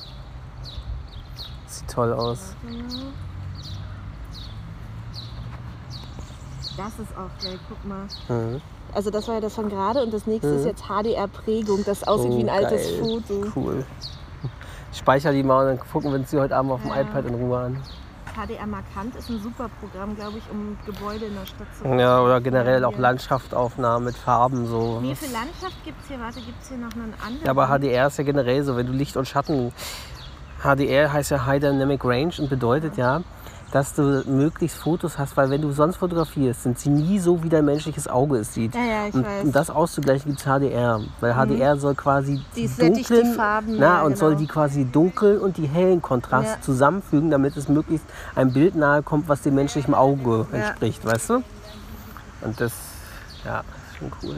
[1.65, 2.53] Sieht toll aus.
[2.63, 3.05] Warte mal.
[6.77, 8.05] Das ist auch geil, guck mal.
[8.29, 8.61] Mhm.
[8.93, 10.57] Also das war ja das von gerade und das nächste Mhm.
[10.59, 12.99] ist jetzt HDR-Prägung, das aussieht Oh, wie ein altes geil.
[12.99, 13.45] Foto.
[13.55, 13.85] Cool.
[14.91, 17.01] Ich speichere die mal und dann gucken wir uns die heute Abend auf dem Ja.
[17.01, 17.83] iPad in Ruhe an.
[18.35, 22.21] HDR Markant ist ein super Programm, glaube ich, um Gebäude in der Stadt zu Ja,
[22.21, 22.97] oder generell auch.
[22.97, 24.99] Landschaftsaufnahmen mit Farben so.
[25.01, 27.45] Nee, für Landschaft gibt es hier, warte, gibt es hier noch einen anderen?
[27.45, 29.71] Ja, aber HDR ist ja generell so, wenn du Licht und Schatten.
[30.61, 33.21] HDR heißt ja High Dynamic Range und bedeutet ja,
[33.71, 37.49] dass du möglichst Fotos hast, weil wenn du sonst fotografierst, sind sie nie so, wie
[37.49, 38.73] dein menschliches Auge es sieht.
[38.75, 39.15] Ja, ja, und.
[39.15, 39.25] Mhm.
[39.43, 41.01] um das auszugleichen gibt es HDR.
[41.19, 44.41] Weil HDR soll quasi Die sättigt die dunklen, Farben, na, ja, und soll genau.
[44.41, 46.61] die quasi dunkeln und die hellen Kontrast Ja.
[46.61, 51.43] zusammenfügen, damit es möglichst ein Bild nahe kommt, was dem menschlichen Auge entspricht, weißt du?
[52.41, 52.71] Und das,
[53.43, 54.35] ja, ist schon cool.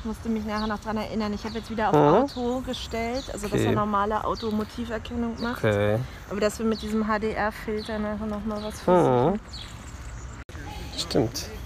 [0.00, 1.34] Ich musste mich nachher noch dran erinnern.
[1.34, 2.22] Ich habe jetzt wieder auf Mhm.
[2.24, 3.66] Auto gestellt, also dass Okay.
[3.66, 5.58] er normale Automotiverkennung macht.
[5.62, 5.98] Okay.
[6.30, 9.32] Aber dass wir mit diesem HDR-Filter nachher noch mal was versuchen.
[9.34, 9.40] Mhm.
[10.96, 11.46] Stimmt.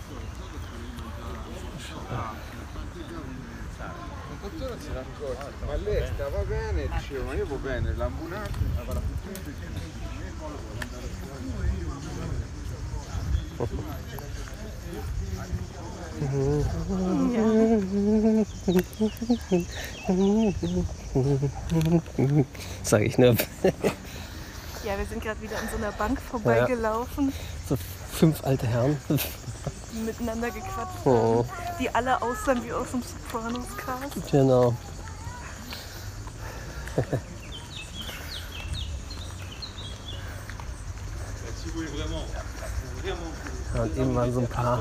[16.20, 17.64] L'ambulanza.
[22.82, 23.36] Sag ich ne?
[24.84, 27.32] Ja, wir sind gerade wieder an so einer Bank vorbeigelaufen,
[27.68, 27.76] So
[28.12, 28.96] fünf alte Herren.
[29.08, 31.38] die miteinander gequatscht Oh.
[31.38, 31.48] haben,
[31.80, 34.30] die alle aussahen wie aus dem Sopranos-Cast.
[34.30, 34.74] Genau.
[43.74, 44.80] Ja, und eben waren so ein paar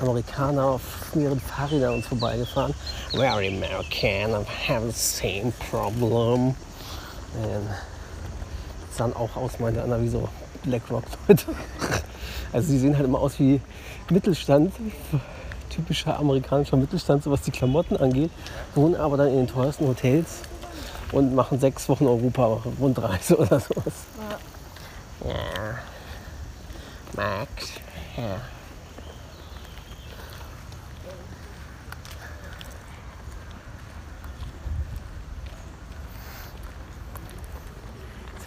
[0.00, 0.82] Amerikaner auf
[1.14, 2.74] ihren Fahrrädern uns vorbeigefahren.
[3.12, 6.54] Very American, I have the same problem.
[7.34, 7.68] And
[8.90, 10.28] sahen auch aus, meinte Anna, wie so
[10.62, 11.46] BlackRock-Leute.
[12.52, 13.60] Also sie sehen halt immer aus wie
[14.08, 14.72] Mittelstand,
[15.68, 18.30] typischer amerikanischer Mittelstand, so was die Klamotten angeht,
[18.74, 20.38] wohnen aber dann in den teuersten Hotels
[21.12, 23.94] und machen sechs Wochen Europa-Rundreise oder sowas.
[25.26, 25.78] Ja.
[27.14, 27.72] Max.
[28.16, 28.36] Ja.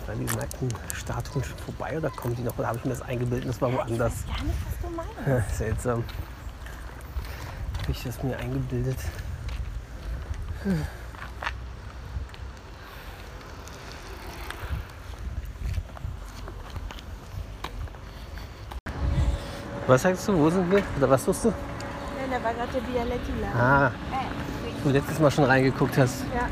[0.10, 2.58] Wir an diesen nackten Statuen schon vorbei oder kommen die noch?
[2.58, 3.48] Oder habe ich mir das eingebildet?
[3.48, 4.26] Das war woanders.
[4.26, 5.56] Gar nicht, was du meinst.
[5.56, 6.04] Seltsam.
[7.82, 8.98] Habe ich das mir eingebildet?
[19.86, 20.34] Was sagst du?
[20.36, 20.82] Wo sind wir?
[20.98, 21.50] Oder was suchst du?
[21.50, 23.60] Nein, da war gerade der Bialetti-Laden.
[23.60, 23.92] Ah,
[24.84, 26.24] wo du letztes Mal schon reingeguckt hast.
[26.34, 26.50] Ja.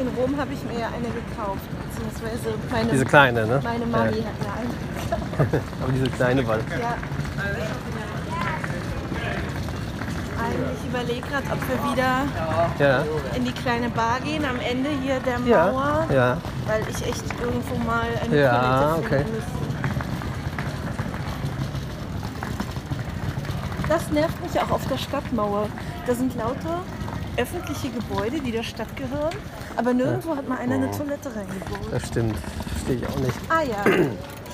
[0.00, 3.60] In Rom habe ich mir ja eine gekauft, beziehungsweise meine, Diese kleine, ne?
[3.62, 3.86] meine ja.
[3.86, 5.62] Mami hat mir eine.
[5.82, 6.56] Aber diese kleine war.
[6.56, 6.94] Ja.
[10.82, 12.24] Ich überlege gerade, ob wir wieder
[12.78, 13.04] Ja.
[13.36, 15.70] in die kleine Bar gehen am Ende hier der Ja.
[15.70, 16.38] Mauer, Ja.
[16.66, 19.18] weil ich echt irgendwo mal eine Ja, Toilette okay.
[19.18, 19.50] finden müsste.
[23.88, 25.66] Das nervt mich auch auf der Stadtmauer.
[26.06, 26.80] Da sind lauter
[27.36, 29.34] öffentliche Gebäude, die der Stadt gehören,
[29.76, 31.92] aber nirgendwo hat mal einer eine Toilette reingebaut.
[31.92, 32.36] Das stimmt.
[32.72, 33.38] Verstehe ich auch nicht.
[33.48, 33.84] Ah ja,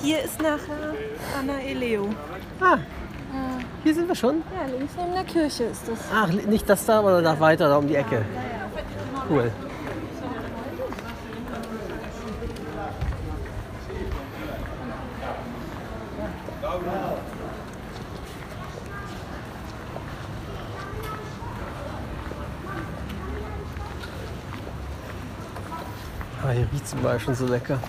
[0.01, 0.93] hier ist nachher
[1.39, 2.09] Anna Eleo.
[2.61, 2.77] Ah,
[3.83, 4.41] hier sind wir schon.
[4.55, 5.99] Ja, links neben der Kirche ist das.
[6.13, 8.23] Ach, nicht das da, aber noch weiter, da um die Ecke.
[9.29, 9.51] Cool.
[26.93, 27.79] Überall schon so lecker.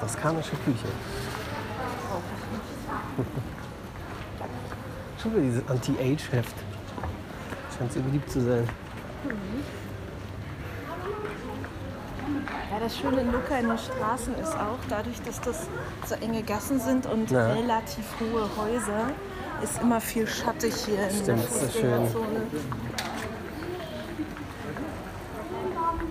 [0.00, 0.86] Toskanische Küche.
[5.20, 6.54] Schon wieder dieses Anti-Age-Heft.
[7.76, 8.68] Scheint sehr beliebt zu sein.
[12.70, 15.66] Ja, das Schöne in Lucca in den Straßen ist auch, dadurch, dass das
[16.06, 17.48] so enge Gassen sind und Ja.
[17.52, 19.10] relativ hohe Häuser,
[19.60, 22.06] ist immer viel schattig hier in der Stimmt, ist schön.
[22.06, 22.42] Fußgängerzone.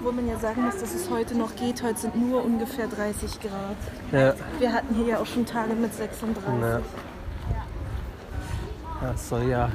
[0.04, 1.82] Wo man ja sagen muss, dass es heute noch geht.
[1.84, 3.78] Heute sind nur ungefähr 30 Grad.
[4.12, 6.44] Ja, Wir hatten hier ja auch schon Tage mit 36.
[6.62, 6.80] ja.
[9.14, 9.70] Es soll ja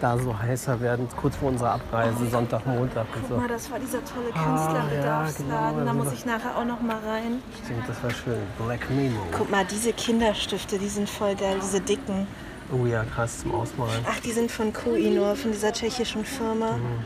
[0.00, 3.36] da so heißer werden, kurz vor unserer Abreise, Sonntag, Montag und Guck so.
[3.38, 5.50] mal, das war dieser tolle Ah, Künstlerbedarfsladen.
[5.50, 7.42] ja, genau, da muss also- ich nachher auch noch mal rein.
[7.64, 8.38] Stimmt, das war schön.
[8.64, 9.16] Black Menu.
[9.36, 12.26] Guck mal, diese Kinderstifte, die sind voll geil, diese dicken.
[12.72, 14.04] Oh ja, krass zum Ausmalen.
[14.08, 16.72] Ach, die sind von Koinor, von dieser tschechischen Firma.
[16.72, 17.02] Mhm.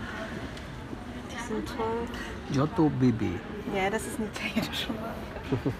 [1.31, 2.09] Die sind toll.
[2.53, 3.23] Giotto BB.
[3.75, 5.73] Ja, das ist eine italienische Marke.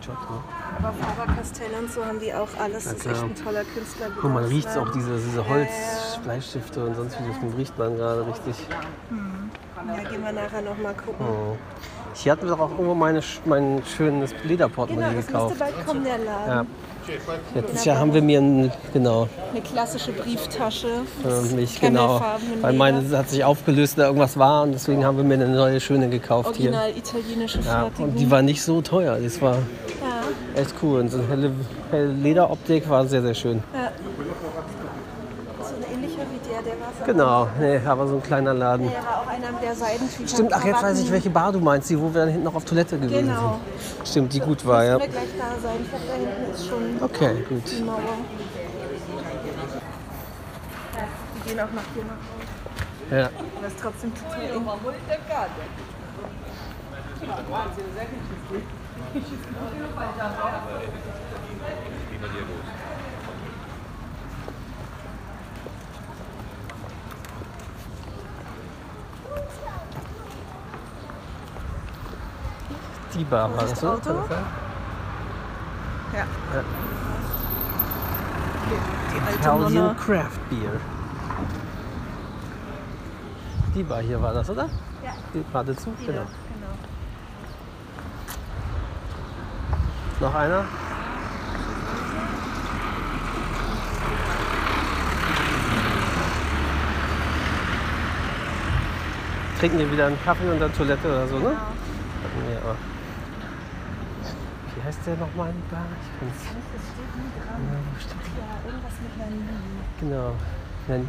[0.00, 0.42] Giotto.
[0.78, 2.84] Aber Faber-Castell und so haben die auch alles.
[2.84, 4.06] Das ist echt ein toller Künstler.
[4.14, 8.26] Guck mal, man riecht auch diese, diese Holzbleistifte und sonst wie das riecht man gerade
[8.26, 8.56] richtig.
[9.86, 11.26] Ja, gehen wir nachher noch mal gucken.
[11.26, 11.56] Oh.
[12.14, 15.48] Hier hatten wir doch auch irgendwo meine, mein schönes Lederportemonnaie Genau, das gekauft.
[15.58, 16.48] müsste bald kommen, der Laden.
[16.50, 16.66] Ja.
[17.54, 20.88] Letztes Jahr haben wir mir ein, genau, Eine klassische Brieftasche.
[21.22, 22.20] für mich, genau,
[22.60, 25.80] weil meine hat sich aufgelöst, da irgendwas war und deswegen haben wir mir eine neue
[25.80, 26.70] schöne gekauft hier.
[26.72, 31.10] Original italienische Ja, und die war nicht so teuer, das war ja, echt cool und
[31.10, 31.52] so eine helle,
[31.90, 33.62] helle Lederoptik war sehr, sehr schön.
[33.74, 33.90] ja.
[35.60, 38.54] So ein ähnlicher wie der, der war es aber Genau, nee, aber so ein kleiner
[38.54, 38.88] Laden.
[38.90, 40.28] Der war auch einer der Seidentücher.
[40.28, 42.54] Stimmt, ach jetzt weiß ich, welche Bar du meinst, die, wo wir dann hinten noch
[42.54, 43.60] auf Toilette gewesen Genau.
[43.98, 44.08] sind.
[44.08, 44.98] Stimmt, die gut war, ja.
[45.00, 45.76] Wir gleich da sein.
[45.82, 47.62] Ich glaube, da hinten ist schon Okay, gut.
[47.70, 47.98] die Mauer.
[51.34, 53.20] Die gehen auch nach hier nach Hause.
[53.20, 53.26] Ja.
[53.58, 54.52] Aber ist trotzdem total eng.
[62.42, 62.91] Die
[73.24, 73.84] Bar war das?
[73.84, 74.00] Auto?
[74.02, 74.44] Kann das sein?
[76.12, 76.18] Ja.
[76.18, 76.64] Ja.
[79.12, 79.96] Die alte Nonne.
[79.98, 80.72] Craft Beer.
[83.74, 84.64] Die Bar hier war das, oder?
[85.04, 85.12] Ja.
[85.32, 85.92] Die geradezu?
[86.00, 86.18] Die Genau.
[86.20, 86.26] da,
[90.20, 90.28] genau.
[90.28, 90.64] Noch einer?
[99.58, 101.52] Trinken wir wieder einen Kaffee und dann Toilette oder so, ne?
[102.48, 102.91] Wir auch.
[104.82, 105.86] Wie heißt der nochmal, die Bar?
[105.94, 106.42] Ich kann's.
[106.42, 107.60] Das steht nie dran.
[107.70, 107.78] Ja?
[108.42, 109.78] Ja, irgendwas mit Nanini.
[110.00, 110.34] Genau.
[110.88, 111.06] Nan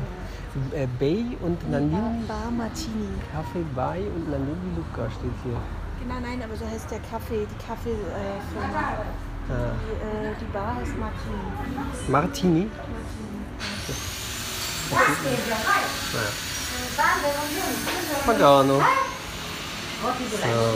[0.74, 2.24] äh, Bay und Nanini.
[2.28, 3.10] Bar Martini.
[3.34, 5.58] Kaffee Bay und Nanini Luca steht hier.
[6.00, 8.94] Genau, nein, aber so heißt der Kaffee, die Kaffeefirma.
[8.94, 9.54] Äh.
[9.54, 9.74] Ah.
[9.82, 11.50] die, äh, die Bar heißt Martini.
[12.10, 12.70] Martini.
[18.24, 18.78] Pagano.
[18.78, 18.84] So,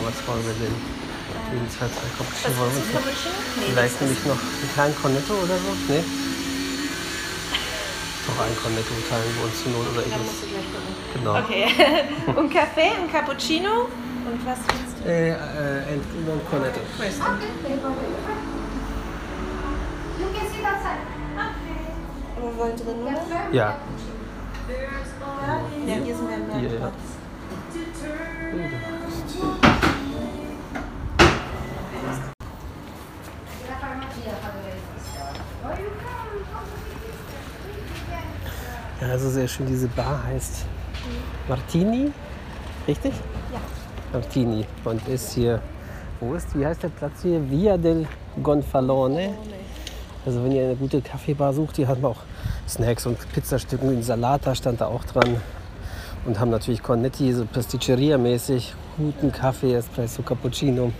[0.04, 1.07] was wollen wir denn?
[1.48, 3.02] Den zwei, drei Cappuccino wollen wir uns noch.
[3.68, 5.72] Vielleicht nehme ich noch einen kleinen Cornetto oder so?
[5.88, 6.04] Nee?
[8.28, 10.28] Doch ein Cornetto teilen wir uns zur Not oder ich Dann muss.
[10.28, 10.92] musst du gleich gucken.
[11.16, 11.40] Genau.
[11.40, 11.64] Okay.
[12.40, 13.88] Un Kaffee, un Cappuccino
[14.28, 15.08] und was willst du?
[15.08, 16.82] Äh, äh, ein, ein Cornetto.
[22.38, 23.48] Wir wollen drin, oder?
[23.52, 23.78] Ja.
[25.88, 26.92] Ja, hier sind wir mehr Hier,
[39.02, 39.08] ja.
[39.08, 39.68] Also sehr schön.
[39.68, 40.66] Diese Bar heißt
[41.48, 42.12] Martini,
[42.88, 43.14] richtig?
[43.52, 43.60] Ja.
[44.14, 45.62] Martini und ist hier,
[46.20, 47.50] wo ist, wie heißt der Platz hier?
[47.50, 48.08] Via del
[48.42, 49.34] Gonfalone.
[50.26, 52.18] Also wenn ihr eine gute Kaffeebar sucht, die haben auch
[52.68, 55.38] Snacks und Pizzastücken, einen Salat, da stand da auch dran.
[56.26, 60.92] Und haben natürlich Cornetti, so Pasticceria-mäßig, guten Kaffee, Espresso, Cappuccino.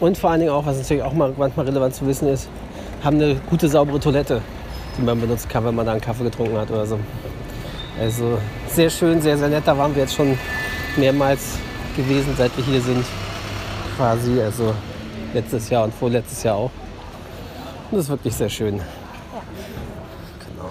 [0.00, 2.48] Und vor allen Dingen auch, was natürlich auch mal manchmal relevant zu wissen ist,
[3.04, 4.40] haben eine gute, saubere Toilette,
[4.98, 6.98] die man benutzen kann, wenn man da einen Kaffee getrunken hat oder so.
[8.00, 9.62] Also sehr schön, sehr, sehr nett.
[9.64, 10.38] Da waren wir jetzt schon
[10.96, 11.58] mehrmals
[11.96, 13.04] gewesen, seit wir hier sind.
[13.96, 14.74] Quasi, also
[15.34, 16.70] letztes Jahr und vorletztes Jahr auch.
[17.90, 18.80] Und das ist wirklich sehr schön.
[20.44, 20.70] Genau.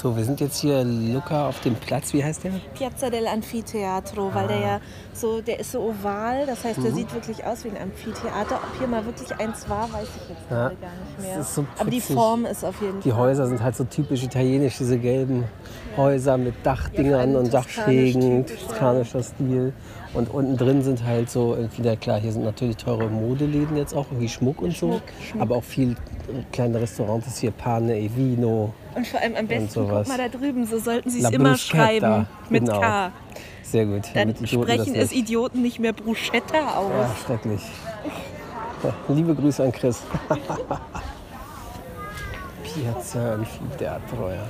[0.00, 2.14] So, wir sind jetzt hier, Luca, auf dem Platz.
[2.14, 2.52] Wie heißt der?
[2.72, 4.80] Piazza del Anfiteatro, weil der ja
[5.12, 8.54] so, der ist so oval, das heißt, der sieht wirklich aus wie ein Amphitheater.
[8.54, 11.42] Ob hier mal wirklich eins war, weiß ich jetzt gerade gar nicht mehr.
[11.42, 12.00] So Aber die.
[12.00, 13.18] Form ist auf jeden Die Fall.
[13.18, 15.44] Häuser sind halt so typisch italienisch, diese gelben
[15.98, 18.56] Häuser mit Dachdingern Ja, und Dachschrägen, ja.
[18.56, 19.74] toskanischer Stil.
[20.14, 24.06] Und unten drin sind halt so, na klar, hier sind natürlich teure Modeläden jetzt auch,
[24.10, 25.02] irgendwie Schmuck und so.
[25.28, 25.42] Schmuck.
[25.42, 25.94] Aber auch viel
[26.52, 28.72] kleine Restaurants, hier Pane e Vino.
[28.94, 32.26] Und vor allem am besten, guck mal da drüben, so sollten sie es immer schreiben.
[32.48, 32.80] Mit genau.
[32.80, 33.12] K.
[33.62, 34.02] Sehr gut.
[34.14, 36.90] Dann das sprechen es Idioten nicht mehr Bruschetta aus.
[36.90, 37.62] Ja, schrecklich.
[38.82, 40.02] Ja, liebe Grüße an Chris.
[42.64, 44.46] Piazza Anfiteatro, ja.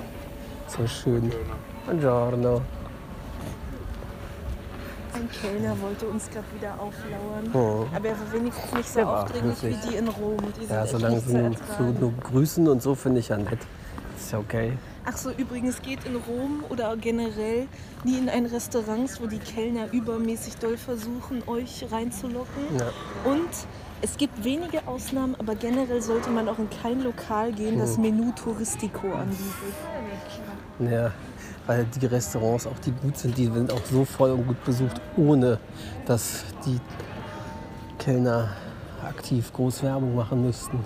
[0.68, 1.30] So schön.
[1.84, 2.62] Buongiorno.
[5.12, 7.50] Ein Kellner wollte uns gerade wieder auflauern.
[7.52, 7.86] Oh.
[7.94, 10.38] Aber er war wenigstens nicht so war aufdringlich wie die in Rom.
[10.58, 13.58] Die Ja, solange sie zu nur grüßen und so finde ich ja nett.
[14.20, 14.72] Ist ja okay.
[15.06, 17.66] Ach so, übrigens geht in Rom oder generell
[18.04, 22.62] nie in ein Restaurant, wo die Kellner übermäßig doll versuchen, euch reinzulocken.
[22.78, 23.30] Ja.
[23.30, 23.48] Und
[24.02, 28.02] es gibt wenige Ausnahmen, aber generell sollte man auch in kein Lokal gehen, das Hm.
[28.02, 29.44] Menü Touristico anbietet.
[30.78, 31.12] Ja,
[31.66, 35.00] weil die Restaurants, auch die gut sind, die sind auch so voll und gut besucht,
[35.16, 35.58] ohne
[36.06, 36.78] dass die
[37.98, 38.50] Kellner
[39.02, 40.78] aktiv groß Werbung machen müssten.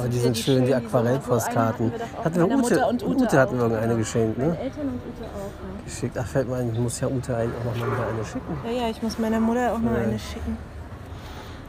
[0.00, 1.92] Aber die sind schön, die Aquarellpostkarten.
[2.24, 4.56] hatten wir Ute, und Ute, Ute hatten wir irgendeine geschenkt, ne?
[4.58, 5.84] Eltern und Ute auch.
[5.84, 6.16] Geschickt.
[6.18, 8.56] Ach, fällt mir ein, ich muss ja Ute eigentlich auch noch mal eine schicken.
[8.64, 9.98] Ja, ja, ich muss meiner Mutter auch noch Ja.
[9.98, 10.56] eine schicken.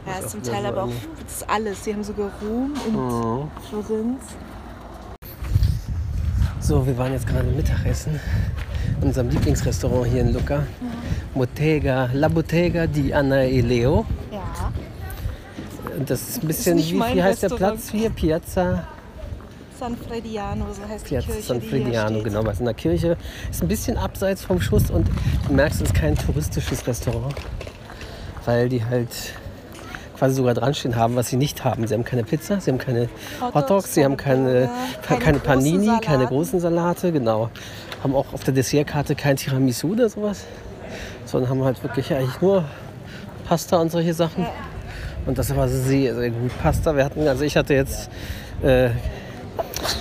[0.06, 0.88] Ja, Ist zum Teil aber auch
[1.24, 1.84] das ist alles.
[1.84, 3.50] Sie haben sogar Rom und Mhm.
[3.68, 4.22] Florenz.
[6.60, 8.18] So, wir waren jetzt gerade Mittagessen
[9.00, 10.62] in unserem Lieblingsrestaurant hier in Lucca.
[11.34, 14.04] Bottega, La Bottega di Anna e Leo.
[16.02, 16.08] Ja.
[16.08, 17.76] Und das ist ein bisschen, nicht wie, wie heißt der Restaurant.
[17.76, 18.10] Platz hier?
[18.10, 18.84] Piazza,
[19.78, 22.44] San Frediano, so heißt Piazza die Kirche, San Frediano, genau.
[22.44, 23.16] Was in der Kirche
[23.50, 25.08] ist ein bisschen abseits vom Schuss und
[25.46, 27.34] du merkst, es ist kein touristisches Restaurant,
[28.44, 29.08] weil die halt
[30.18, 31.86] quasi sogar dran stehen haben, was sie nicht haben.
[31.86, 33.08] Sie haben keine Pizza, sie haben keine
[33.40, 34.70] Hotdogs, Hotdogs, sie haben keine
[35.02, 37.50] keine, keine, keine großen Panini, keine großen Salate, genau.
[38.02, 40.44] Haben auch auf der Dessertkarte kein Tiramisu oder sowas,
[41.26, 42.64] sondern haben halt wirklich eigentlich nur
[43.48, 44.46] Pasta und solche Sachen.
[45.26, 46.50] Und das war sehr, sehr gut.
[46.60, 48.10] Pasta, wir hatten, also ich hatte jetzt
[48.62, 48.90] äh,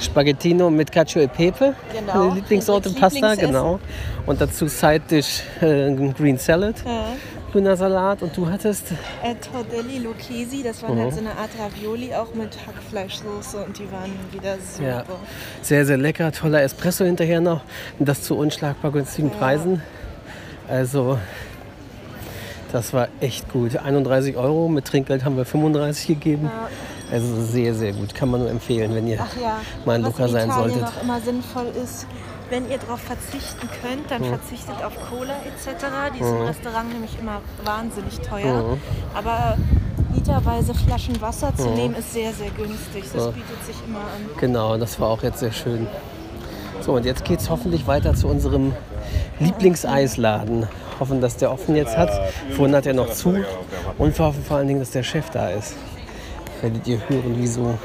[0.01, 3.79] Spaghettino mit Cacio e Pepe, Genau, Lieblingssorte Pasta, genau.
[4.25, 7.05] Und dazu Side Dish äh, Green Salad, Ja.
[7.51, 8.21] grüner Salat.
[8.21, 8.91] Und du hattest
[9.23, 11.01] Äh, Tordelli Lucchesi, das waren Mhm.
[11.01, 14.87] halt so eine Art Ravioli, auch mit Hackfleischsoße und die waren wieder super.
[14.87, 15.03] Ja.
[15.61, 17.61] sehr, sehr lecker, toller Espresso hinterher noch.
[17.99, 19.81] Und das zu unschlagbar günstigen Preisen.
[20.67, 21.17] Also,
[22.71, 23.77] das war echt gut.
[23.77, 26.49] 31 Euro, mit Trinkgeld haben wir 35 gegeben.
[27.11, 28.15] Also sehr, sehr gut.
[28.15, 29.27] Kann man nur empfehlen, wenn ihr ja,
[29.85, 30.83] mal in was Lucca in sein solltet.
[30.83, 32.07] auch immer sinnvoll ist,
[32.49, 34.25] wenn ihr darauf verzichten könnt, dann Mhm.
[34.27, 35.85] verzichtet auf Cola etc.
[36.15, 38.63] Die ist im Restaurant nämlich immer wahnsinnig teuer.
[38.63, 38.81] Mhm.
[39.13, 39.57] Aber
[40.13, 41.73] literweise Flaschen Wasser zu Mhm.
[41.75, 43.03] nehmen ist sehr, sehr günstig.
[43.13, 43.31] Das Ja.
[43.31, 44.29] bietet sich immer an.
[44.39, 45.87] Genau, das war auch jetzt sehr schön.
[46.81, 48.73] So, und jetzt geht es hoffentlich weiter zu unserem
[49.39, 50.67] Lieblingseisladen.
[51.01, 52.11] Hoffen, dass der offen jetzt hat.
[52.55, 53.43] Vorhin hat er noch zu.
[53.97, 55.73] Und wir hoffen vor allen Dingen, dass der Chef da ist.
[56.61, 57.75] Werdet ihr hören, wieso.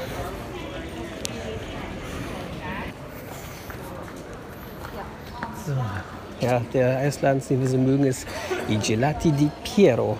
[5.65, 5.73] So.
[6.45, 8.27] Ja, der Eisladen, den wir so mögen, ist
[8.69, 10.15] I Gelati di Piero.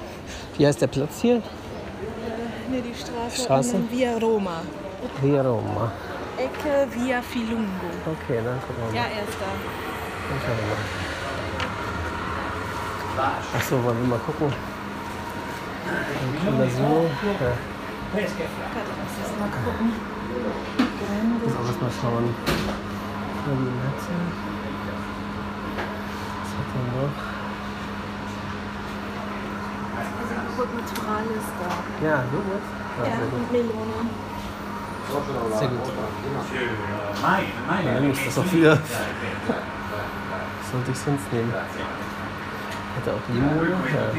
[0.57, 1.35] Wie heißt der Platz hier?
[1.35, 3.75] Ne, die Straße, Straße?
[3.91, 4.63] Via Roma.
[5.21, 5.91] Via Roma.
[6.39, 7.67] Ecke Via Filungo.
[8.07, 8.95] Okay, dann gucken wir mal.
[8.95, 9.45] Ja, er ist da.
[10.29, 11.06] Dann schauen wir mal.
[13.17, 14.53] Achso, wollen wir mal gucken.
[15.87, 17.09] Dann können wir so.
[17.25, 17.57] Ja.
[19.39, 19.91] Mal gucken.
[21.43, 22.35] Muss auch erst mal schauen.
[26.37, 27.15] Was hat er noch?
[30.57, 31.69] Gut, Naturalis da.
[32.05, 32.65] Ja, Joghurt.
[32.97, 33.33] Ja, Ja, sehr gut.
[33.39, 33.99] und Melone.
[35.57, 35.87] Sehr gut.
[37.85, 38.71] Ja, nicht das auch wieder.
[38.71, 38.81] Was
[40.71, 41.53] sollte ich sonst nehmen?
[42.97, 43.77] Hätte auch Limone.
[43.93, 44.09] Ja.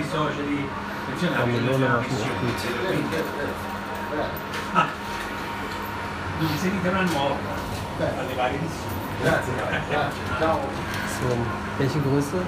[1.19, 2.59] Ja, war schon echt gut.
[11.19, 11.27] So,
[11.79, 12.39] welche Größe?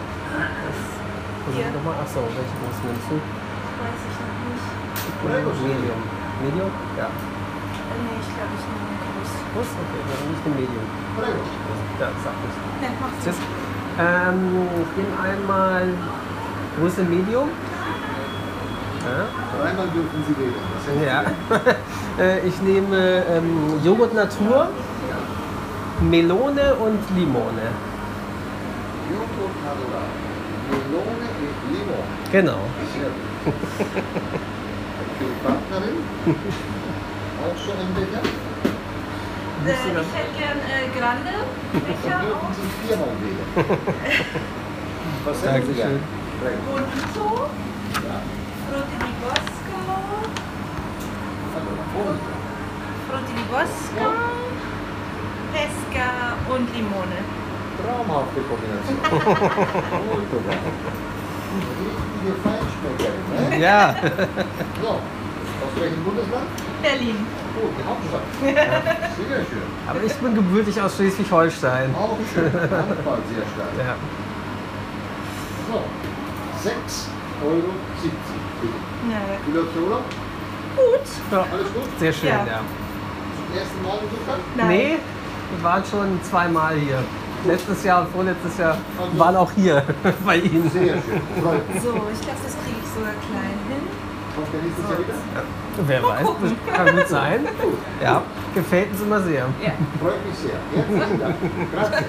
[1.43, 1.99] Versuch nochmal.
[1.99, 3.16] Achso, welche Größe nimmst du?
[3.18, 4.70] Weiß ich noch nicht.
[5.66, 6.01] Medium.
[6.47, 6.70] Medium?
[6.97, 7.11] Ja.
[7.11, 9.31] Nee, ich glaube, ich nehme einen Groß.
[9.51, 9.70] Groß?
[9.83, 10.87] Okay, dann nicht ein Medium.
[11.99, 12.55] Ja, sag das.
[12.78, 13.18] Ne, mach's.
[13.26, 13.39] Tschüss.
[13.99, 15.91] Ähm, ich nehme einmal
[16.79, 17.49] Größe Medium.
[19.03, 19.64] Ja.
[19.64, 21.05] Einmal dürfen Sie wählen.
[21.07, 21.25] Ja.
[22.18, 24.68] Äh, ich nehme ähm, Joghurt Natur,
[26.03, 27.68] Melone und Limone.
[29.09, 30.09] Joghurt Natural.
[30.68, 32.05] Melone mit Limon.
[32.31, 32.59] Genau.
[35.18, 35.97] Die Partnerin?
[37.41, 38.23] Auch so ein Becher?
[39.64, 41.35] Äh, ich hätte gern äh, Grande
[41.73, 42.51] Dann Becher dürfen.
[42.53, 43.49] Sie viermal wählen.
[45.25, 46.20] Was hätten Sie gern?
[46.41, 47.51] Bonito.
[48.66, 49.76] Frutti di Bosco.
[51.55, 51.72] Also,
[53.07, 54.07] Frutti di Bosco.
[55.53, 56.09] Pesca
[56.49, 57.20] und Limone.
[57.80, 58.97] traumhafte Kombination.
[60.11, 60.61] Wunderbar.
[61.53, 63.59] Richtige Feinschmeckerin, ne?
[63.59, 63.95] Ja.
[64.82, 66.47] So, aus welchem Bundesland?
[66.82, 67.26] Berlin.
[67.57, 68.22] Oh, die Hauptstadt.
[68.41, 69.68] Sehr schön.
[69.88, 71.95] Aber ich bin gebürtig aus Schleswig-Holstein.
[71.95, 72.53] Auch schön.
[72.53, 73.74] Handball sehr stark.
[73.78, 73.97] Ja.
[75.68, 75.99] So, 6,70
[76.64, 77.72] Euro.
[78.02, 78.16] Bitte.
[79.11, 80.04] Ja, Wie läuft der Urlaub?
[80.76, 81.06] gut.
[81.32, 81.38] ja.
[81.52, 81.82] Alles gut?
[81.98, 82.36] Sehr schön, Ja.
[82.46, 82.61] ja.
[83.36, 84.40] Zum ersten Mal besucht?
[84.56, 84.68] Nein.
[84.68, 84.98] Nee,
[85.56, 86.98] wir waren schon zweimal hier.
[87.46, 88.76] Letztes Jahr und vorletztes Jahr
[89.16, 89.82] waren auch hier
[90.26, 90.70] bei Ihnen.
[90.70, 91.00] Sehr schön.
[91.36, 91.48] So,
[92.12, 93.88] ich glaube, das kriege ich sogar klein hin.
[94.36, 95.14] Kommt der nächstes Jahr wieder?
[95.86, 97.48] Wer weiß, das kann gut sein.
[98.02, 98.22] Ja,
[98.54, 99.46] gefällt uns immer sehr.
[100.00, 100.58] Freut mich sehr.
[100.76, 101.34] Herzlichen Dank.
[101.74, 102.04] Grazie.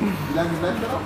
[0.00, 1.00] Wie lange bleibt ihr noch?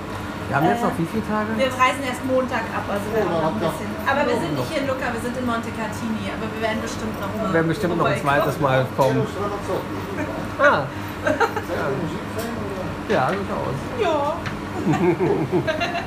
[0.49, 1.49] Wir haben jetzt noch wie viele Tage?
[1.57, 3.89] Wir reisen erst Montag ab, also wir haben noch ein bisschen.
[4.05, 7.15] Aber wir sind nicht hier in Lucca, wir sind in Montecatini, aber wir werden bestimmt
[7.19, 7.47] noch mal.
[7.47, 9.25] Wir werden bestimmt noch ein zweites Mal kommen.
[10.59, 10.83] Ah,
[13.09, 13.77] ja, durchaus.
[14.01, 14.35] Ja.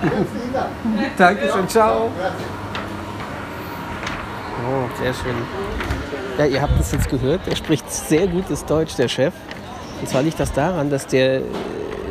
[0.01, 1.17] Herzlichen Dank.
[1.17, 2.11] Dankeschön, ciao.
[4.69, 5.35] Oh, sehr schön.
[6.39, 9.33] Ja, ihr habt es jetzt gehört, er spricht sehr gutes Deutsch, der Chef.
[10.01, 11.41] Und zwar liegt das daran, dass der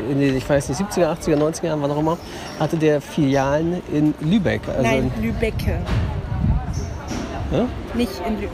[0.09, 2.17] in den, ich weiß nicht, 70er, 80er, 90er Jahren, wann auch immer,
[2.59, 4.61] hatte der Filialen in Lübeck.
[4.67, 5.77] Also Nein, Lübecke.
[7.51, 7.65] Ja?
[7.93, 8.49] Nicht in Lübeck.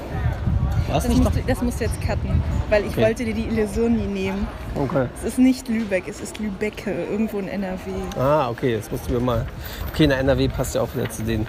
[0.90, 3.02] Was Das musst, du, das musst du jetzt cutten, weil ich Okay.
[3.04, 4.46] wollte dir die Illusion nie nehmen.
[4.76, 5.08] Okay.
[5.18, 7.92] Es ist nicht Lübeck, es ist Lübecke, irgendwo in NRW.
[8.20, 9.46] Ah, okay, das musst du mir mal.
[9.94, 11.48] Okay, in der NRW passt ja auch wieder zu denen.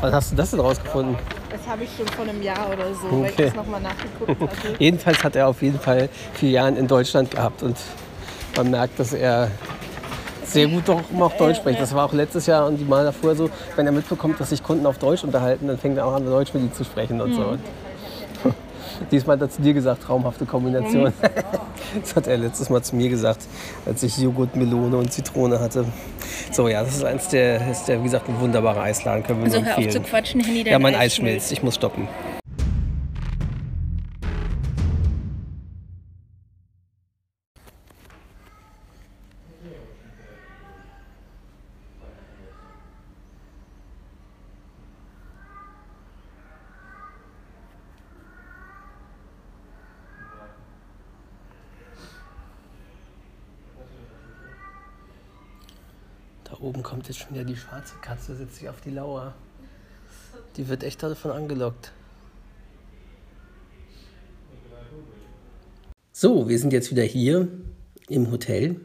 [0.00, 1.16] Wann hast du das denn rausgefunden?
[1.50, 3.44] Das habe ich schon vor einem Jahr oder so, weil ich Okay.
[3.46, 4.74] das nochmal nachgeguckt hatte.
[4.78, 7.76] Jedenfalls hat er auf jeden Fall vier Jahre in Deutschland gehabt und
[8.56, 9.50] man merkt, dass er
[10.44, 11.80] sehr gut doch auch Deutsch spricht.
[11.80, 14.62] Das war auch letztes Jahr und die Mal davor so, wenn er mitbekommt, dass sich
[14.62, 17.34] Kunden auf Deutsch unterhalten, dann fängt er auch an, Deutsch mit ihnen zu sprechen und
[17.34, 17.42] so.
[17.42, 17.60] Und
[19.10, 21.12] Diesmal hat er zu dir gesagt, traumhafte Kombination.
[22.00, 23.46] Das hat er letztes Mal zu mir gesagt,
[23.86, 25.84] als ich Joghurt, Melone und Zitrone hatte.
[26.50, 29.44] So, ja, das ist eins der, ist der wie gesagt, ein wunderbarer Eisladen, können wir
[29.46, 30.04] Also nur hör auf empfehlen.
[30.04, 32.08] zu quatschen, Handy, ja, mein Eis schmilzt, ich muss stoppen.
[57.16, 59.34] Jetzt schon wieder die schwarze Katze, sitzt sich auf die Lauer.
[60.56, 61.92] Die wird echt davon angelockt.
[66.12, 67.48] So, wir sind jetzt wieder hier
[68.08, 68.80] im Hotel.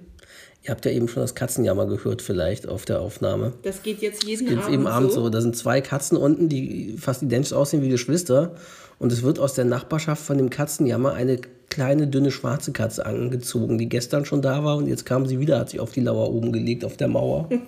[0.63, 3.53] Ihr habt ja eben schon das Katzenjammer gehört, vielleicht auf der Aufnahme.
[3.63, 5.23] Das geht jetzt jeden Geht Abend, eben Abend so.
[5.23, 5.29] so.
[5.29, 8.55] Da sind zwei Katzen unten, die fast identisch aussehen wie Geschwister.
[8.99, 13.77] Und es wird aus der Nachbarschaft von dem Katzenjammer eine kleine, dünne, schwarze Katze angezogen,
[13.77, 16.29] die gestern schon da war und jetzt kam sie wieder, hat sich auf die Lauer
[16.29, 17.49] oben gelegt, auf der Mauer.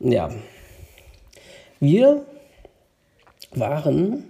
[0.00, 0.30] ja.
[1.80, 2.24] Wir
[3.54, 4.24] waren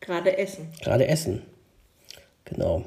[0.00, 0.68] Gerade essen.
[0.82, 1.42] gerade essen.
[2.44, 2.84] Genau.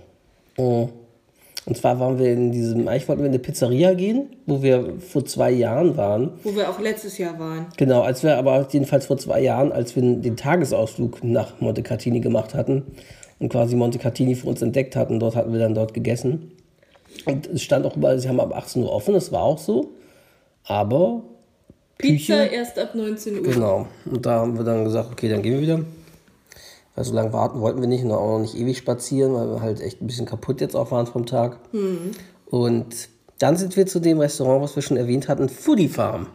[1.66, 5.00] Und zwar waren wir in diesem, eigentlich wollten wir in eine Pizzeria gehen, wo wir
[5.00, 6.32] vor zwei Jahren waren.
[6.44, 7.68] Wo wir auch letztes Jahr waren.
[7.78, 12.54] Genau, als wir aber jedenfalls vor zwei Jahren, als wir den Tagesausflug nach Montecatini gemacht
[12.54, 12.84] hatten
[13.40, 16.52] und quasi Montecatini für uns entdeckt hatten, dort hatten wir dann dort gegessen.
[17.26, 19.92] Und es stand auch überall, sie haben ab 18 Uhr offen, das war auch so.
[20.66, 21.24] Aber
[21.98, 23.44] Pizza Küche, erst ab 19 Uhr.
[23.44, 23.88] Genau.
[24.06, 25.80] Und da haben wir dann gesagt, okay, dann gehen wir wieder.
[26.96, 29.62] Weil so lange warten wollten wir nicht und auch noch nicht ewig spazieren, weil wir
[29.62, 31.58] halt echt ein bisschen kaputt jetzt auch waren vom Tag.
[32.46, 36.28] Und dann sind wir zu dem Restaurant, was wir schon erwähnt hatten, Foodie Farm.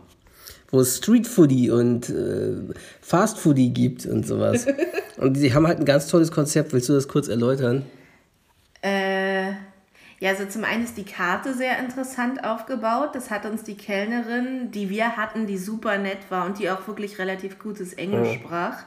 [0.70, 2.56] Wo es Street Foodie und äh,
[3.00, 4.66] Fast Foodie gibt und sowas.
[5.16, 6.72] und die haben halt ein ganz tolles Konzept.
[6.72, 7.86] Willst du das kurz erläutern?
[10.20, 13.14] Ja, also zum einen ist die Karte sehr interessant aufgebaut.
[13.14, 16.88] Das hat uns die Kellnerin, die wir hatten, die super nett war und die auch
[16.88, 18.84] wirklich relativ gutes Englisch sprach,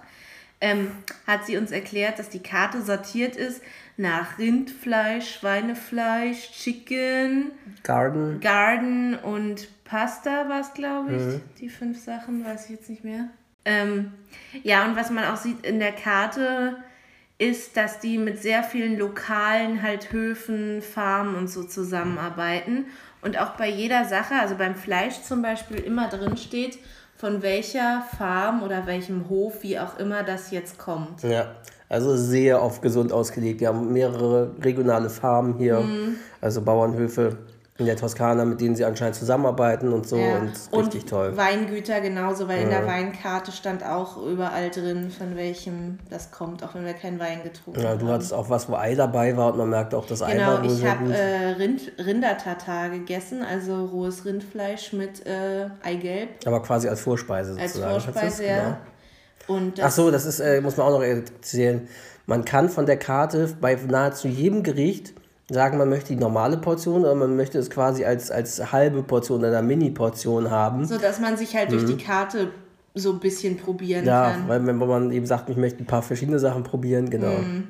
[0.59, 0.91] ähm,
[1.25, 3.61] hat sie uns erklärt, dass die Karte sortiert ist
[3.97, 7.51] nach Rindfleisch, Schweinefleisch, Chicken,
[7.83, 8.39] Garden.
[8.41, 11.59] Garden und Pasta war es, glaube ich.
[11.59, 13.29] Die fünf Sachen, weiß ich jetzt nicht mehr.
[13.65, 14.11] Ähm,
[14.63, 16.77] ja, und was man auch sieht in der Karte,
[17.41, 22.85] ist, dass die mit sehr vielen lokalen halt Höfen, Farmen und so zusammenarbeiten.
[23.23, 26.77] Und auch bei jeder Sache, also beim Fleisch zum Beispiel, immer drin steht,
[27.17, 31.23] von welcher Farm oder welchem Hof, wie auch immer das jetzt kommt.
[31.23, 31.55] Ja,
[31.89, 33.59] also sehr auf gesund ausgelegt.
[33.59, 36.15] Wir haben mehrere regionale Farmen hier, Mhm.
[36.41, 37.37] also Bauernhöfe
[37.81, 40.15] in der Toskana, mit denen sie anscheinend zusammenarbeiten und so.
[40.15, 40.37] Ja.
[40.71, 41.35] Und richtig toll.
[41.35, 46.75] Weingüter genauso, weil in der Weinkarte stand auch überall drin, von welchem das kommt, auch
[46.75, 47.99] wenn wir keinen Wein getrunken Ja, haben.
[47.99, 50.47] du hattest auch was, wo Ei dabei war und man merkt auch, das Ei Genau,
[50.47, 56.61] war wohl ich habe äh, Rind, Rindertatar gegessen, also rohes Rindfleisch mit äh, Eigelb Aber
[56.61, 57.95] quasi als Vorspeise als sozusagen.
[57.95, 58.03] Du's?
[58.05, 58.45] Vorspeise.
[58.45, 58.77] Ja.
[59.47, 61.87] Und das, Ach so, das ist, äh, muss man auch noch erzählen.
[62.27, 65.13] Man kann von der Karte bei nahezu jedem Gericht
[65.53, 69.39] sagen, man möchte die normale Portion oder man möchte es quasi als, als halbe Portion
[69.39, 70.85] oder Mini-Portion haben.
[70.85, 72.51] so dass man sich halt durch die Karte
[72.93, 74.07] so ein bisschen probieren Mhm.
[74.07, 74.47] ja, kann.
[74.47, 77.37] weil wenn man eben sagt, ich möchte ein paar verschiedene Sachen probieren, genau.
[77.37, 77.67] Mhm.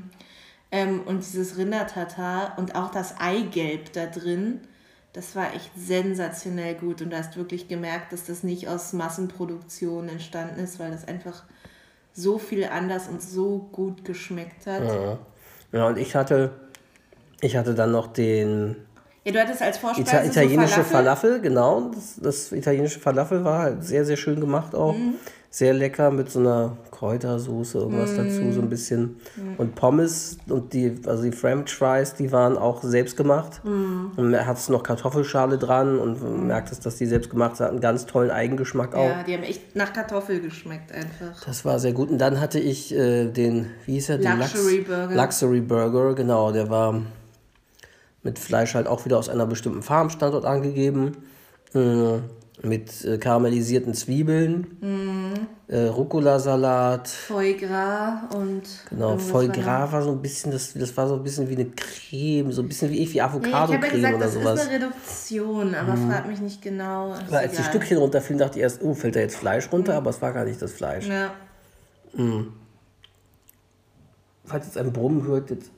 [0.72, 4.62] Ähm, und dieses Rindertatar und auch das Eigelb da drin,
[5.14, 7.02] das war echt sensationell gut.
[7.02, 11.44] Und du hast wirklich gemerkt, dass das nicht aus Massenproduktion entstanden ist, weil das einfach
[12.14, 14.84] so viel anders und so gut geschmeckt hat.
[14.84, 15.18] Ja,
[15.74, 16.52] Ja, und ich hatte,
[17.42, 18.76] ich hatte dann noch den
[19.26, 21.92] du hattest als Vorspeise Ita italienische so Falafel, genau.
[21.94, 24.96] Das, das italienische Falafel war halt sehr, sehr schön gemacht auch.
[24.96, 25.16] Mhm.
[25.54, 29.18] Sehr lecker mit so einer Kräutersoße, irgendwas dazu, so ein bisschen.
[29.58, 33.60] Und Pommes und die, also die French Fries, die waren auch selbst gemacht.
[33.66, 34.12] Mhm.
[34.16, 37.70] Und man hat noch Kartoffelschale dran und man merkt, es, dass die selbst gemacht hat.
[37.70, 39.10] Einen ganz tollen Eigengeschmack auch.
[39.10, 41.44] Ja, die haben echt nach Kartoffel geschmeckt einfach.
[41.46, 42.10] Das war sehr gut.
[42.10, 44.18] Und dann hatte ich äh, den, wie hieß er?
[44.20, 45.16] Den Luxury Lux- Burger.
[45.16, 46.54] Luxury Burger, genau.
[46.54, 47.02] Der war
[48.24, 51.18] mit Fleisch halt auch wieder aus einer bestimmten Farmstandort angegeben.
[51.74, 52.20] Äh,
[52.64, 55.48] mit äh, karamellisierten Zwiebeln, Mhm.
[55.68, 57.08] äh, Rucola-Salat.
[57.08, 58.62] Foie Gras und.
[58.88, 59.48] Genau, Foie.
[59.48, 62.62] Gras war so ein bisschen, das, das war so ein bisschen wie eine Creme, so
[62.62, 64.62] ein bisschen wie, wie ich habe ja Avocado-Creme oder das sowas.
[64.62, 67.14] ist eine Reduktion, aber frag mich nicht genau.
[67.14, 67.70] Aber als die egal.
[67.72, 70.46] Stückchen runterfielen, dachte ich erst, oh, fällt da jetzt Fleisch runter, aber es war gar
[70.46, 71.08] nicht das Fleisch.
[71.08, 71.32] Ja.
[74.46, 75.72] Falls jetzt ein Brummen hört, jetzt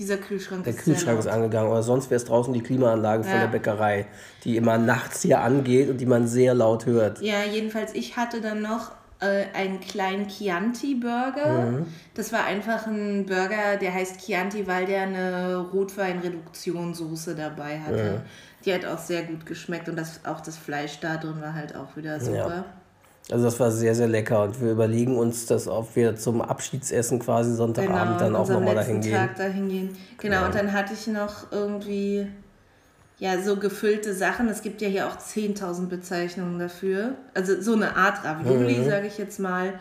[0.00, 3.32] Dieser Kühlschrank Der ist Kühlschrank ist angegangen, oder sonst wäre es draußen die Klimaanlage von
[3.34, 3.40] Ja.
[3.40, 4.06] der Bäckerei,
[4.44, 7.20] die immer nachts hier angeht und die man sehr laut hört.
[7.20, 11.70] Ja, jedenfalls, ich hatte dann noch äh, einen kleinen Chianti-Burger.
[11.70, 11.86] Mhm.
[12.14, 18.22] Das war einfach ein Burger, der heißt Chianti, weil der eine Rotwein-Reduktionssoße dabei hatte.
[18.64, 21.76] Die hat auch sehr gut geschmeckt und das, auch das Fleisch da drin war halt
[21.76, 22.64] auch wieder super.
[23.30, 27.18] Also das war sehr, sehr lecker und wir überlegen uns, dass ob wir zum Abschiedsessen
[27.20, 29.12] quasi Sonntagabend dann an auch nochmal dahin gehen.
[29.14, 29.96] Tag dahin gehen.
[30.18, 32.26] Genau, und dann hatte ich noch irgendwie
[33.18, 34.48] ja so gefüllte Sachen.
[34.48, 37.14] Es gibt ja hier auch 10.000 Bezeichnungen dafür.
[37.34, 38.88] Also so eine Art Ravioli, Mhm.
[38.88, 39.74] sage ich jetzt mal,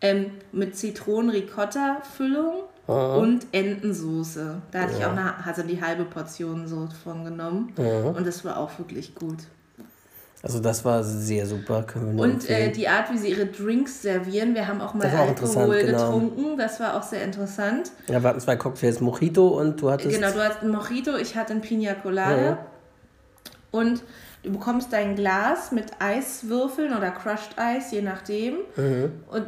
[0.00, 2.54] ähm, mit Zitronen-Ricotta-Füllung
[2.86, 2.92] Mhm.
[3.18, 4.60] und Entensoße.
[4.70, 7.72] Da hatte ich auch eine, also die halbe Portion so von genommen.
[7.78, 8.14] Mhm.
[8.14, 9.38] Und das war auch wirklich gut.
[10.44, 13.46] Also das war sehr super, können wir nur Und äh, die Art, wie sie ihre
[13.46, 15.98] Drinks servieren, wir haben auch mal war auch Alkohol genau.
[15.98, 16.58] getrunken.
[16.58, 17.90] Das war auch sehr interessant.
[18.08, 20.14] ja, wir hatten zwei Cocktails, Mojito und du hattest...
[20.14, 22.52] Genau, du hast einen Mojito, ich hatte einen Pina Colada.
[22.52, 22.58] Mhm.
[23.70, 24.02] Und
[24.42, 28.56] du bekommst dein Glas mit Eiswürfeln oder Crushed Eis, je nachdem.
[28.76, 29.46] Und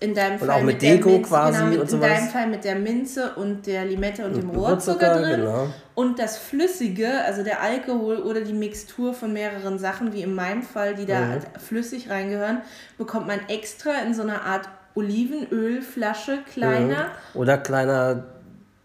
[0.00, 0.54] in deinem Fall Mhm.
[0.54, 2.08] auch mit der Deko Minze, quasi genau, mit, und in sowas.
[2.08, 5.40] deinem Fall mit der Minze und der Limette und dem Und Rohrzucker Rohrzucker, drin.
[5.40, 5.68] genau.
[5.94, 10.62] Und das Flüssige, also der Alkohol oder die Mixtur von mehreren Sachen, wie in meinem
[10.62, 11.40] Fall, die da Mhm.
[11.66, 12.62] flüssig reingehören,
[12.98, 17.08] bekommt man extra in so einer Art Olivenölflasche, kleiner.
[17.34, 18.24] Oder kleiner,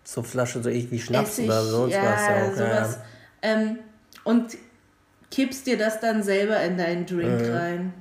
[0.03, 2.27] so Flasche, so ich wie Schnaps Essig, oder sonst ja, was.
[2.27, 2.99] Ja, auch, sowas.
[3.41, 3.79] Ähm,
[4.23, 4.57] und
[5.31, 7.53] kippst dir das dann selber in deinen Drink Mhm.
[7.53, 7.93] rein.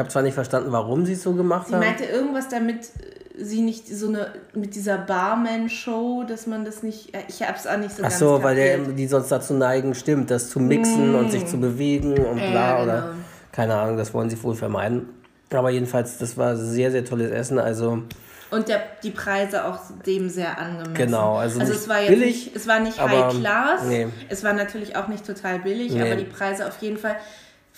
[0.00, 1.80] Ich habe zwar nicht verstanden, warum sie es so gemacht Sie haben.
[1.84, 7.14] meinte irgendwas damit, äh, sie nicht so eine, mit dieser Barman-Show, dass man das nicht,
[7.14, 8.98] äh, ich hab's auch nicht so Ach ganz so, weil der, kapiert.
[8.98, 12.82] die sonst dazu neigen, stimmt, das zu mixen und sich zu bewegen und bla Ja,
[12.82, 13.14] oder genau.
[13.52, 15.06] keine Ahnung, das wollen sie wohl vermeiden.
[15.52, 17.58] Aber jedenfalls, das war sehr, sehr tolles Essen.
[17.58, 18.02] Also,
[18.50, 20.94] Und der, die Preise auch dem sehr angemessen.
[20.94, 24.06] Genau, also also nicht es war jetzt billig, nicht, es war nicht High Class, nee.
[24.30, 26.00] es war natürlich auch nicht total billig, Nee.
[26.00, 27.16] aber die Preise auf jeden Fall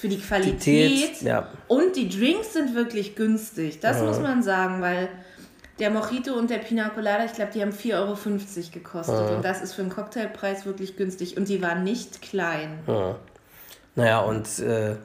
[0.02, 1.22] für die Qualität.
[1.22, 1.48] Ja.
[1.68, 5.08] Und die Drinks sind wirklich günstig, das muss man sagen, weil
[5.78, 8.16] der Mojito und der Pina Colada, ich glaube, die haben 4,50 Euro
[8.72, 9.30] gekostet.
[9.30, 11.36] Und das ist für einen Cocktailpreis wirklich günstig.
[11.36, 12.80] Und die waren nicht klein.
[13.94, 14.96] naja, und äh,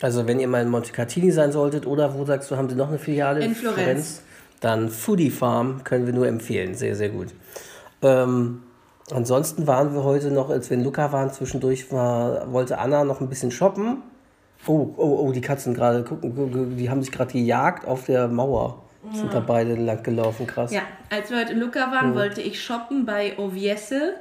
[0.00, 2.88] also wenn ihr mal in Montecatini sein solltet oder wo sagst du, haben sie noch
[2.88, 3.44] eine Filiale?
[3.44, 4.22] In Florenz.
[4.58, 6.74] Dann Foodie Farm können wir nur empfehlen.
[6.74, 7.28] Sehr, sehr gut.
[8.02, 8.62] Ähm,
[9.12, 13.20] ansonsten waren wir heute noch, als wir in Lucca waren, zwischendurch war, wollte Anna noch
[13.20, 14.02] ein bisschen shoppen.
[14.66, 18.82] Oh, oh, oh, die Katzen gerade, gucken, die haben sich gerade gejagt auf der Mauer.
[19.12, 20.72] Sind da beide lang gelaufen, krass.
[20.72, 24.14] Ja, als wir heute in Lucca waren, wollte ich shoppen bei Oviesse.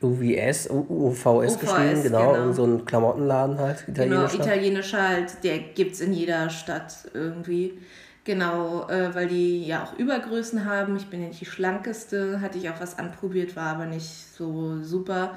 [0.00, 2.52] UVS, UVS geschrieben, genau, genau.
[2.52, 4.34] so ein Klamottenladen halt, Genau, italienischer.
[4.34, 7.78] italienischer halt, der gibt es in jeder Stadt irgendwie.
[8.24, 10.96] Genau, äh, weil die ja auch Übergrößen haben.
[10.96, 14.80] Ich bin ja nicht die schlankeste, hatte ich auch was anprobiert, war aber nicht so
[14.82, 15.32] super.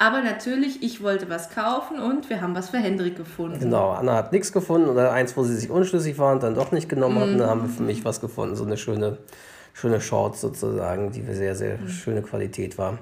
[0.00, 3.58] Aber natürlich, ich wollte was kaufen und wir haben was für Hendrik gefunden.
[3.58, 6.70] Genau, Anna hat nichts gefunden oder eins, wo sie sich unschlüssig war und dann doch
[6.70, 7.28] nicht genommen hat.
[7.28, 9.18] Und dann haben wir für mich was gefunden, so eine schöne,
[9.74, 12.98] schöne Shorts sozusagen, die sehr, sehr schöne Qualität war.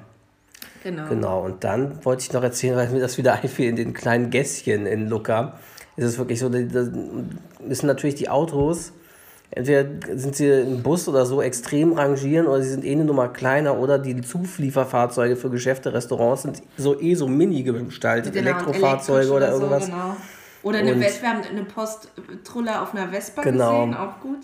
[0.82, 1.08] Genau.
[1.08, 4.30] Genau, und dann wollte ich noch erzählen, weil mir das wieder einfiel, in den kleinen
[4.30, 5.58] Gässchen in Lucca.
[5.96, 6.86] Ist es wirklich so, da
[7.60, 8.92] müssen natürlich die Autos,
[9.50, 9.86] entweder
[10.16, 13.78] sind sie im Bus oder so extrem rangieren oder sie sind eh eine Nummer kleiner
[13.78, 19.52] oder die Zulieferfahrzeuge für Geschäfte, Restaurants sind so eh so mini gestaltet, Genau, Elektrofahrzeuge oder
[19.52, 19.86] so, irgendwas.
[19.86, 20.16] genau.
[20.62, 23.84] Oder eine Vespa, wir haben eine Posttruller auf einer Vespa Genau.
[23.86, 24.38] gesehen, auch gut.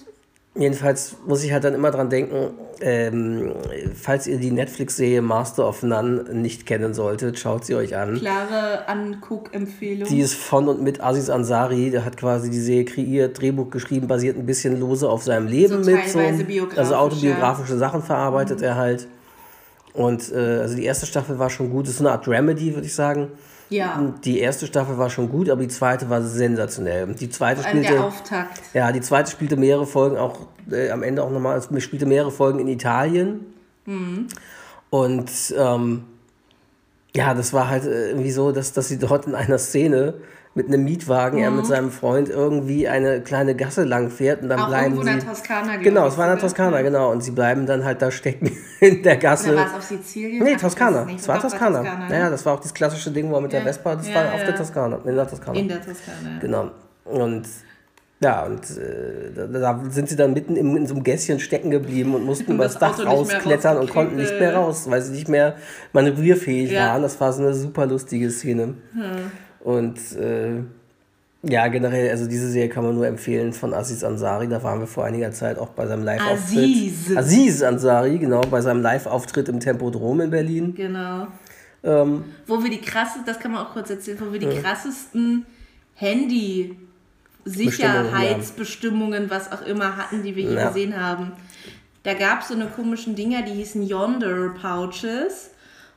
[0.54, 2.50] Jedenfalls muss ich halt dann immer dran denken,
[2.82, 3.54] ähm,
[3.94, 8.18] falls ihr die Netflix-Serie Master of None nicht kennen solltet, schaut sie euch an.
[8.18, 10.06] Klare Anguck-Empfehlung.
[10.06, 14.08] Die ist von und mit Aziz Ansari, der hat quasi die Serie kreiert, Drehbuch geschrieben,
[14.08, 16.46] basiert ein bisschen lose auf seinem Leben So mit.
[16.46, 19.08] biografisch, also autobiografische Sachen verarbeitet er halt.
[19.94, 22.74] Und äh, also die erste Staffel war schon gut, das ist so eine Art Dramedy,
[22.74, 23.28] würde ich sagen.
[23.72, 27.04] Ja, Und Die erste Staffel war schon gut, aber die zweite war sensationell.
[27.04, 27.92] Und Die zweite spielte.
[27.92, 28.60] der Auftakt.
[28.74, 30.38] Ja, die zweite spielte mehrere Folgen auch
[30.70, 33.46] äh, am Ende auch nochmal, es spielte mehrere Folgen in Italien.
[34.90, 36.04] Und ähm,
[37.16, 40.14] ja, das war halt äh, irgendwie so, dass, dass sie dort in einer Szene
[40.54, 44.60] mit einem Mietwagen, er mit seinem Freund irgendwie eine kleine Gasse lang fährt und dann
[44.60, 45.24] Auch bleiben irgendwo in sie.
[45.26, 46.40] der Toskana, Genau, es war in der.
[46.40, 47.10] Toskana, genau.
[47.10, 48.50] Und sie bleiben dann halt da stecken
[48.80, 49.56] in der Gasse.
[49.56, 50.44] War es auf Sizilien?
[50.44, 51.06] Nee, Toskana.
[51.16, 51.82] es war Toskana.
[51.82, 51.90] ne?
[52.10, 53.66] Naja, das war auch das klassische Ding, wo er mit der Ja.
[53.66, 54.44] Vespa, das Ja, war auf ja.
[54.46, 54.98] der Toskana.
[55.06, 55.58] In der Toskana.
[55.58, 56.30] In der Toskana.
[56.34, 56.38] ja.
[56.40, 56.70] Genau.
[57.04, 57.46] Und
[58.20, 62.14] ja, und äh, da, sind sie dann mitten im, in so einem Gässchen stecken geblieben
[62.14, 65.28] und mussten Und übers das Dach rausklettern und konnten nicht mehr raus, weil sie nicht
[65.28, 65.56] mehr
[65.92, 66.88] manövrierfähig Ja.
[66.90, 67.02] waren.
[67.02, 68.74] Das war so eine super lustige Szene.
[69.62, 70.62] Und äh,
[71.44, 74.48] ja, generell, also diese Serie kann man nur empfehlen von Aziz Ansari.
[74.48, 76.58] Da waren wir vor einiger Zeit auch bei seinem Live-Auftritt.
[76.58, 77.16] Aziz.
[77.16, 80.74] Aziz Ansari, genau, bei seinem Live-Auftritt im Tempodrom in Berlin.
[80.74, 81.26] Genau.
[81.84, 85.44] Ähm, Wo wir die krassesten, das kann man auch kurz erzählen, wo wir die krassesten
[85.96, 86.76] Handy
[87.44, 90.68] Sicherheitsbestimmungen, was auch immer hatten, die wir hier Ja.
[90.68, 91.32] gesehen haben.
[92.04, 95.50] Da gab es so eine komischen Dinger, die hießen Yonder Pouches.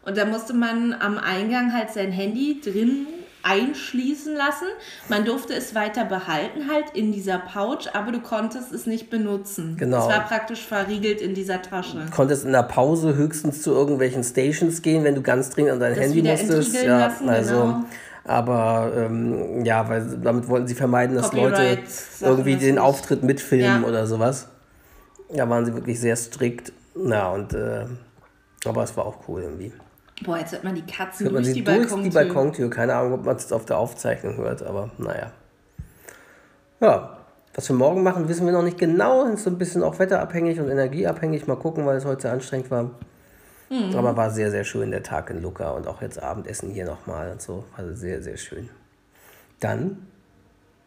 [0.03, 3.07] Und da musste man am Eingang halt sein Handy drin
[3.45, 4.65] einschließen lassen.
[5.07, 9.77] Man durfte es weiter behalten halt in dieser Pouch, aber du konntest es nicht benutzen.
[9.77, 9.99] Genau.
[9.99, 12.05] Es war praktisch verriegelt in dieser Tasche.
[12.13, 15.93] konntest in der Pause höchstens zu irgendwelchen Stations gehen, wenn du ganz dringend an dein
[15.93, 16.83] Das Handy musstest.
[16.83, 17.83] Ja, lassen, also, genau.
[18.23, 22.79] aber ähm, ja, weil damit wollten sie vermeiden, dass Leute Copyright-Sachen irgendwie den.
[22.79, 23.87] Auftritt mitfilmen Ja.
[23.87, 24.47] oder sowas.
[25.31, 26.73] Da waren sie wirklich sehr strikt.
[26.95, 27.85] Ja, und äh,
[28.65, 29.71] aber es war auch cool irgendwie.
[30.23, 32.03] Boah, jetzt hört man die Katzen Hört man durch sie die durch Balkontür.
[32.03, 32.69] die Balkontür.
[32.69, 35.31] Keine Ahnung, ob man es jetzt auf der Aufzeichnung hört, aber naja.
[36.79, 37.17] Ja,
[37.53, 39.25] was wir morgen machen, wissen wir noch nicht genau.
[39.25, 41.47] Ist so ein bisschen auch wetterabhängig und energieabhängig.
[41.47, 42.91] Mal gucken, weil es heute sehr anstrengend war.
[43.69, 43.95] Mhm.
[43.95, 47.31] Aber war sehr, sehr schön der Tag in Lucca und auch jetzt Abendessen hier nochmal
[47.31, 47.65] und so.
[47.75, 48.69] Also sehr, sehr schön.
[49.59, 50.05] Dann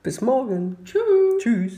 [0.03, 0.77] bis morgen.
[0.85, 1.03] Tschüss.
[1.39, 1.73] Tschüss.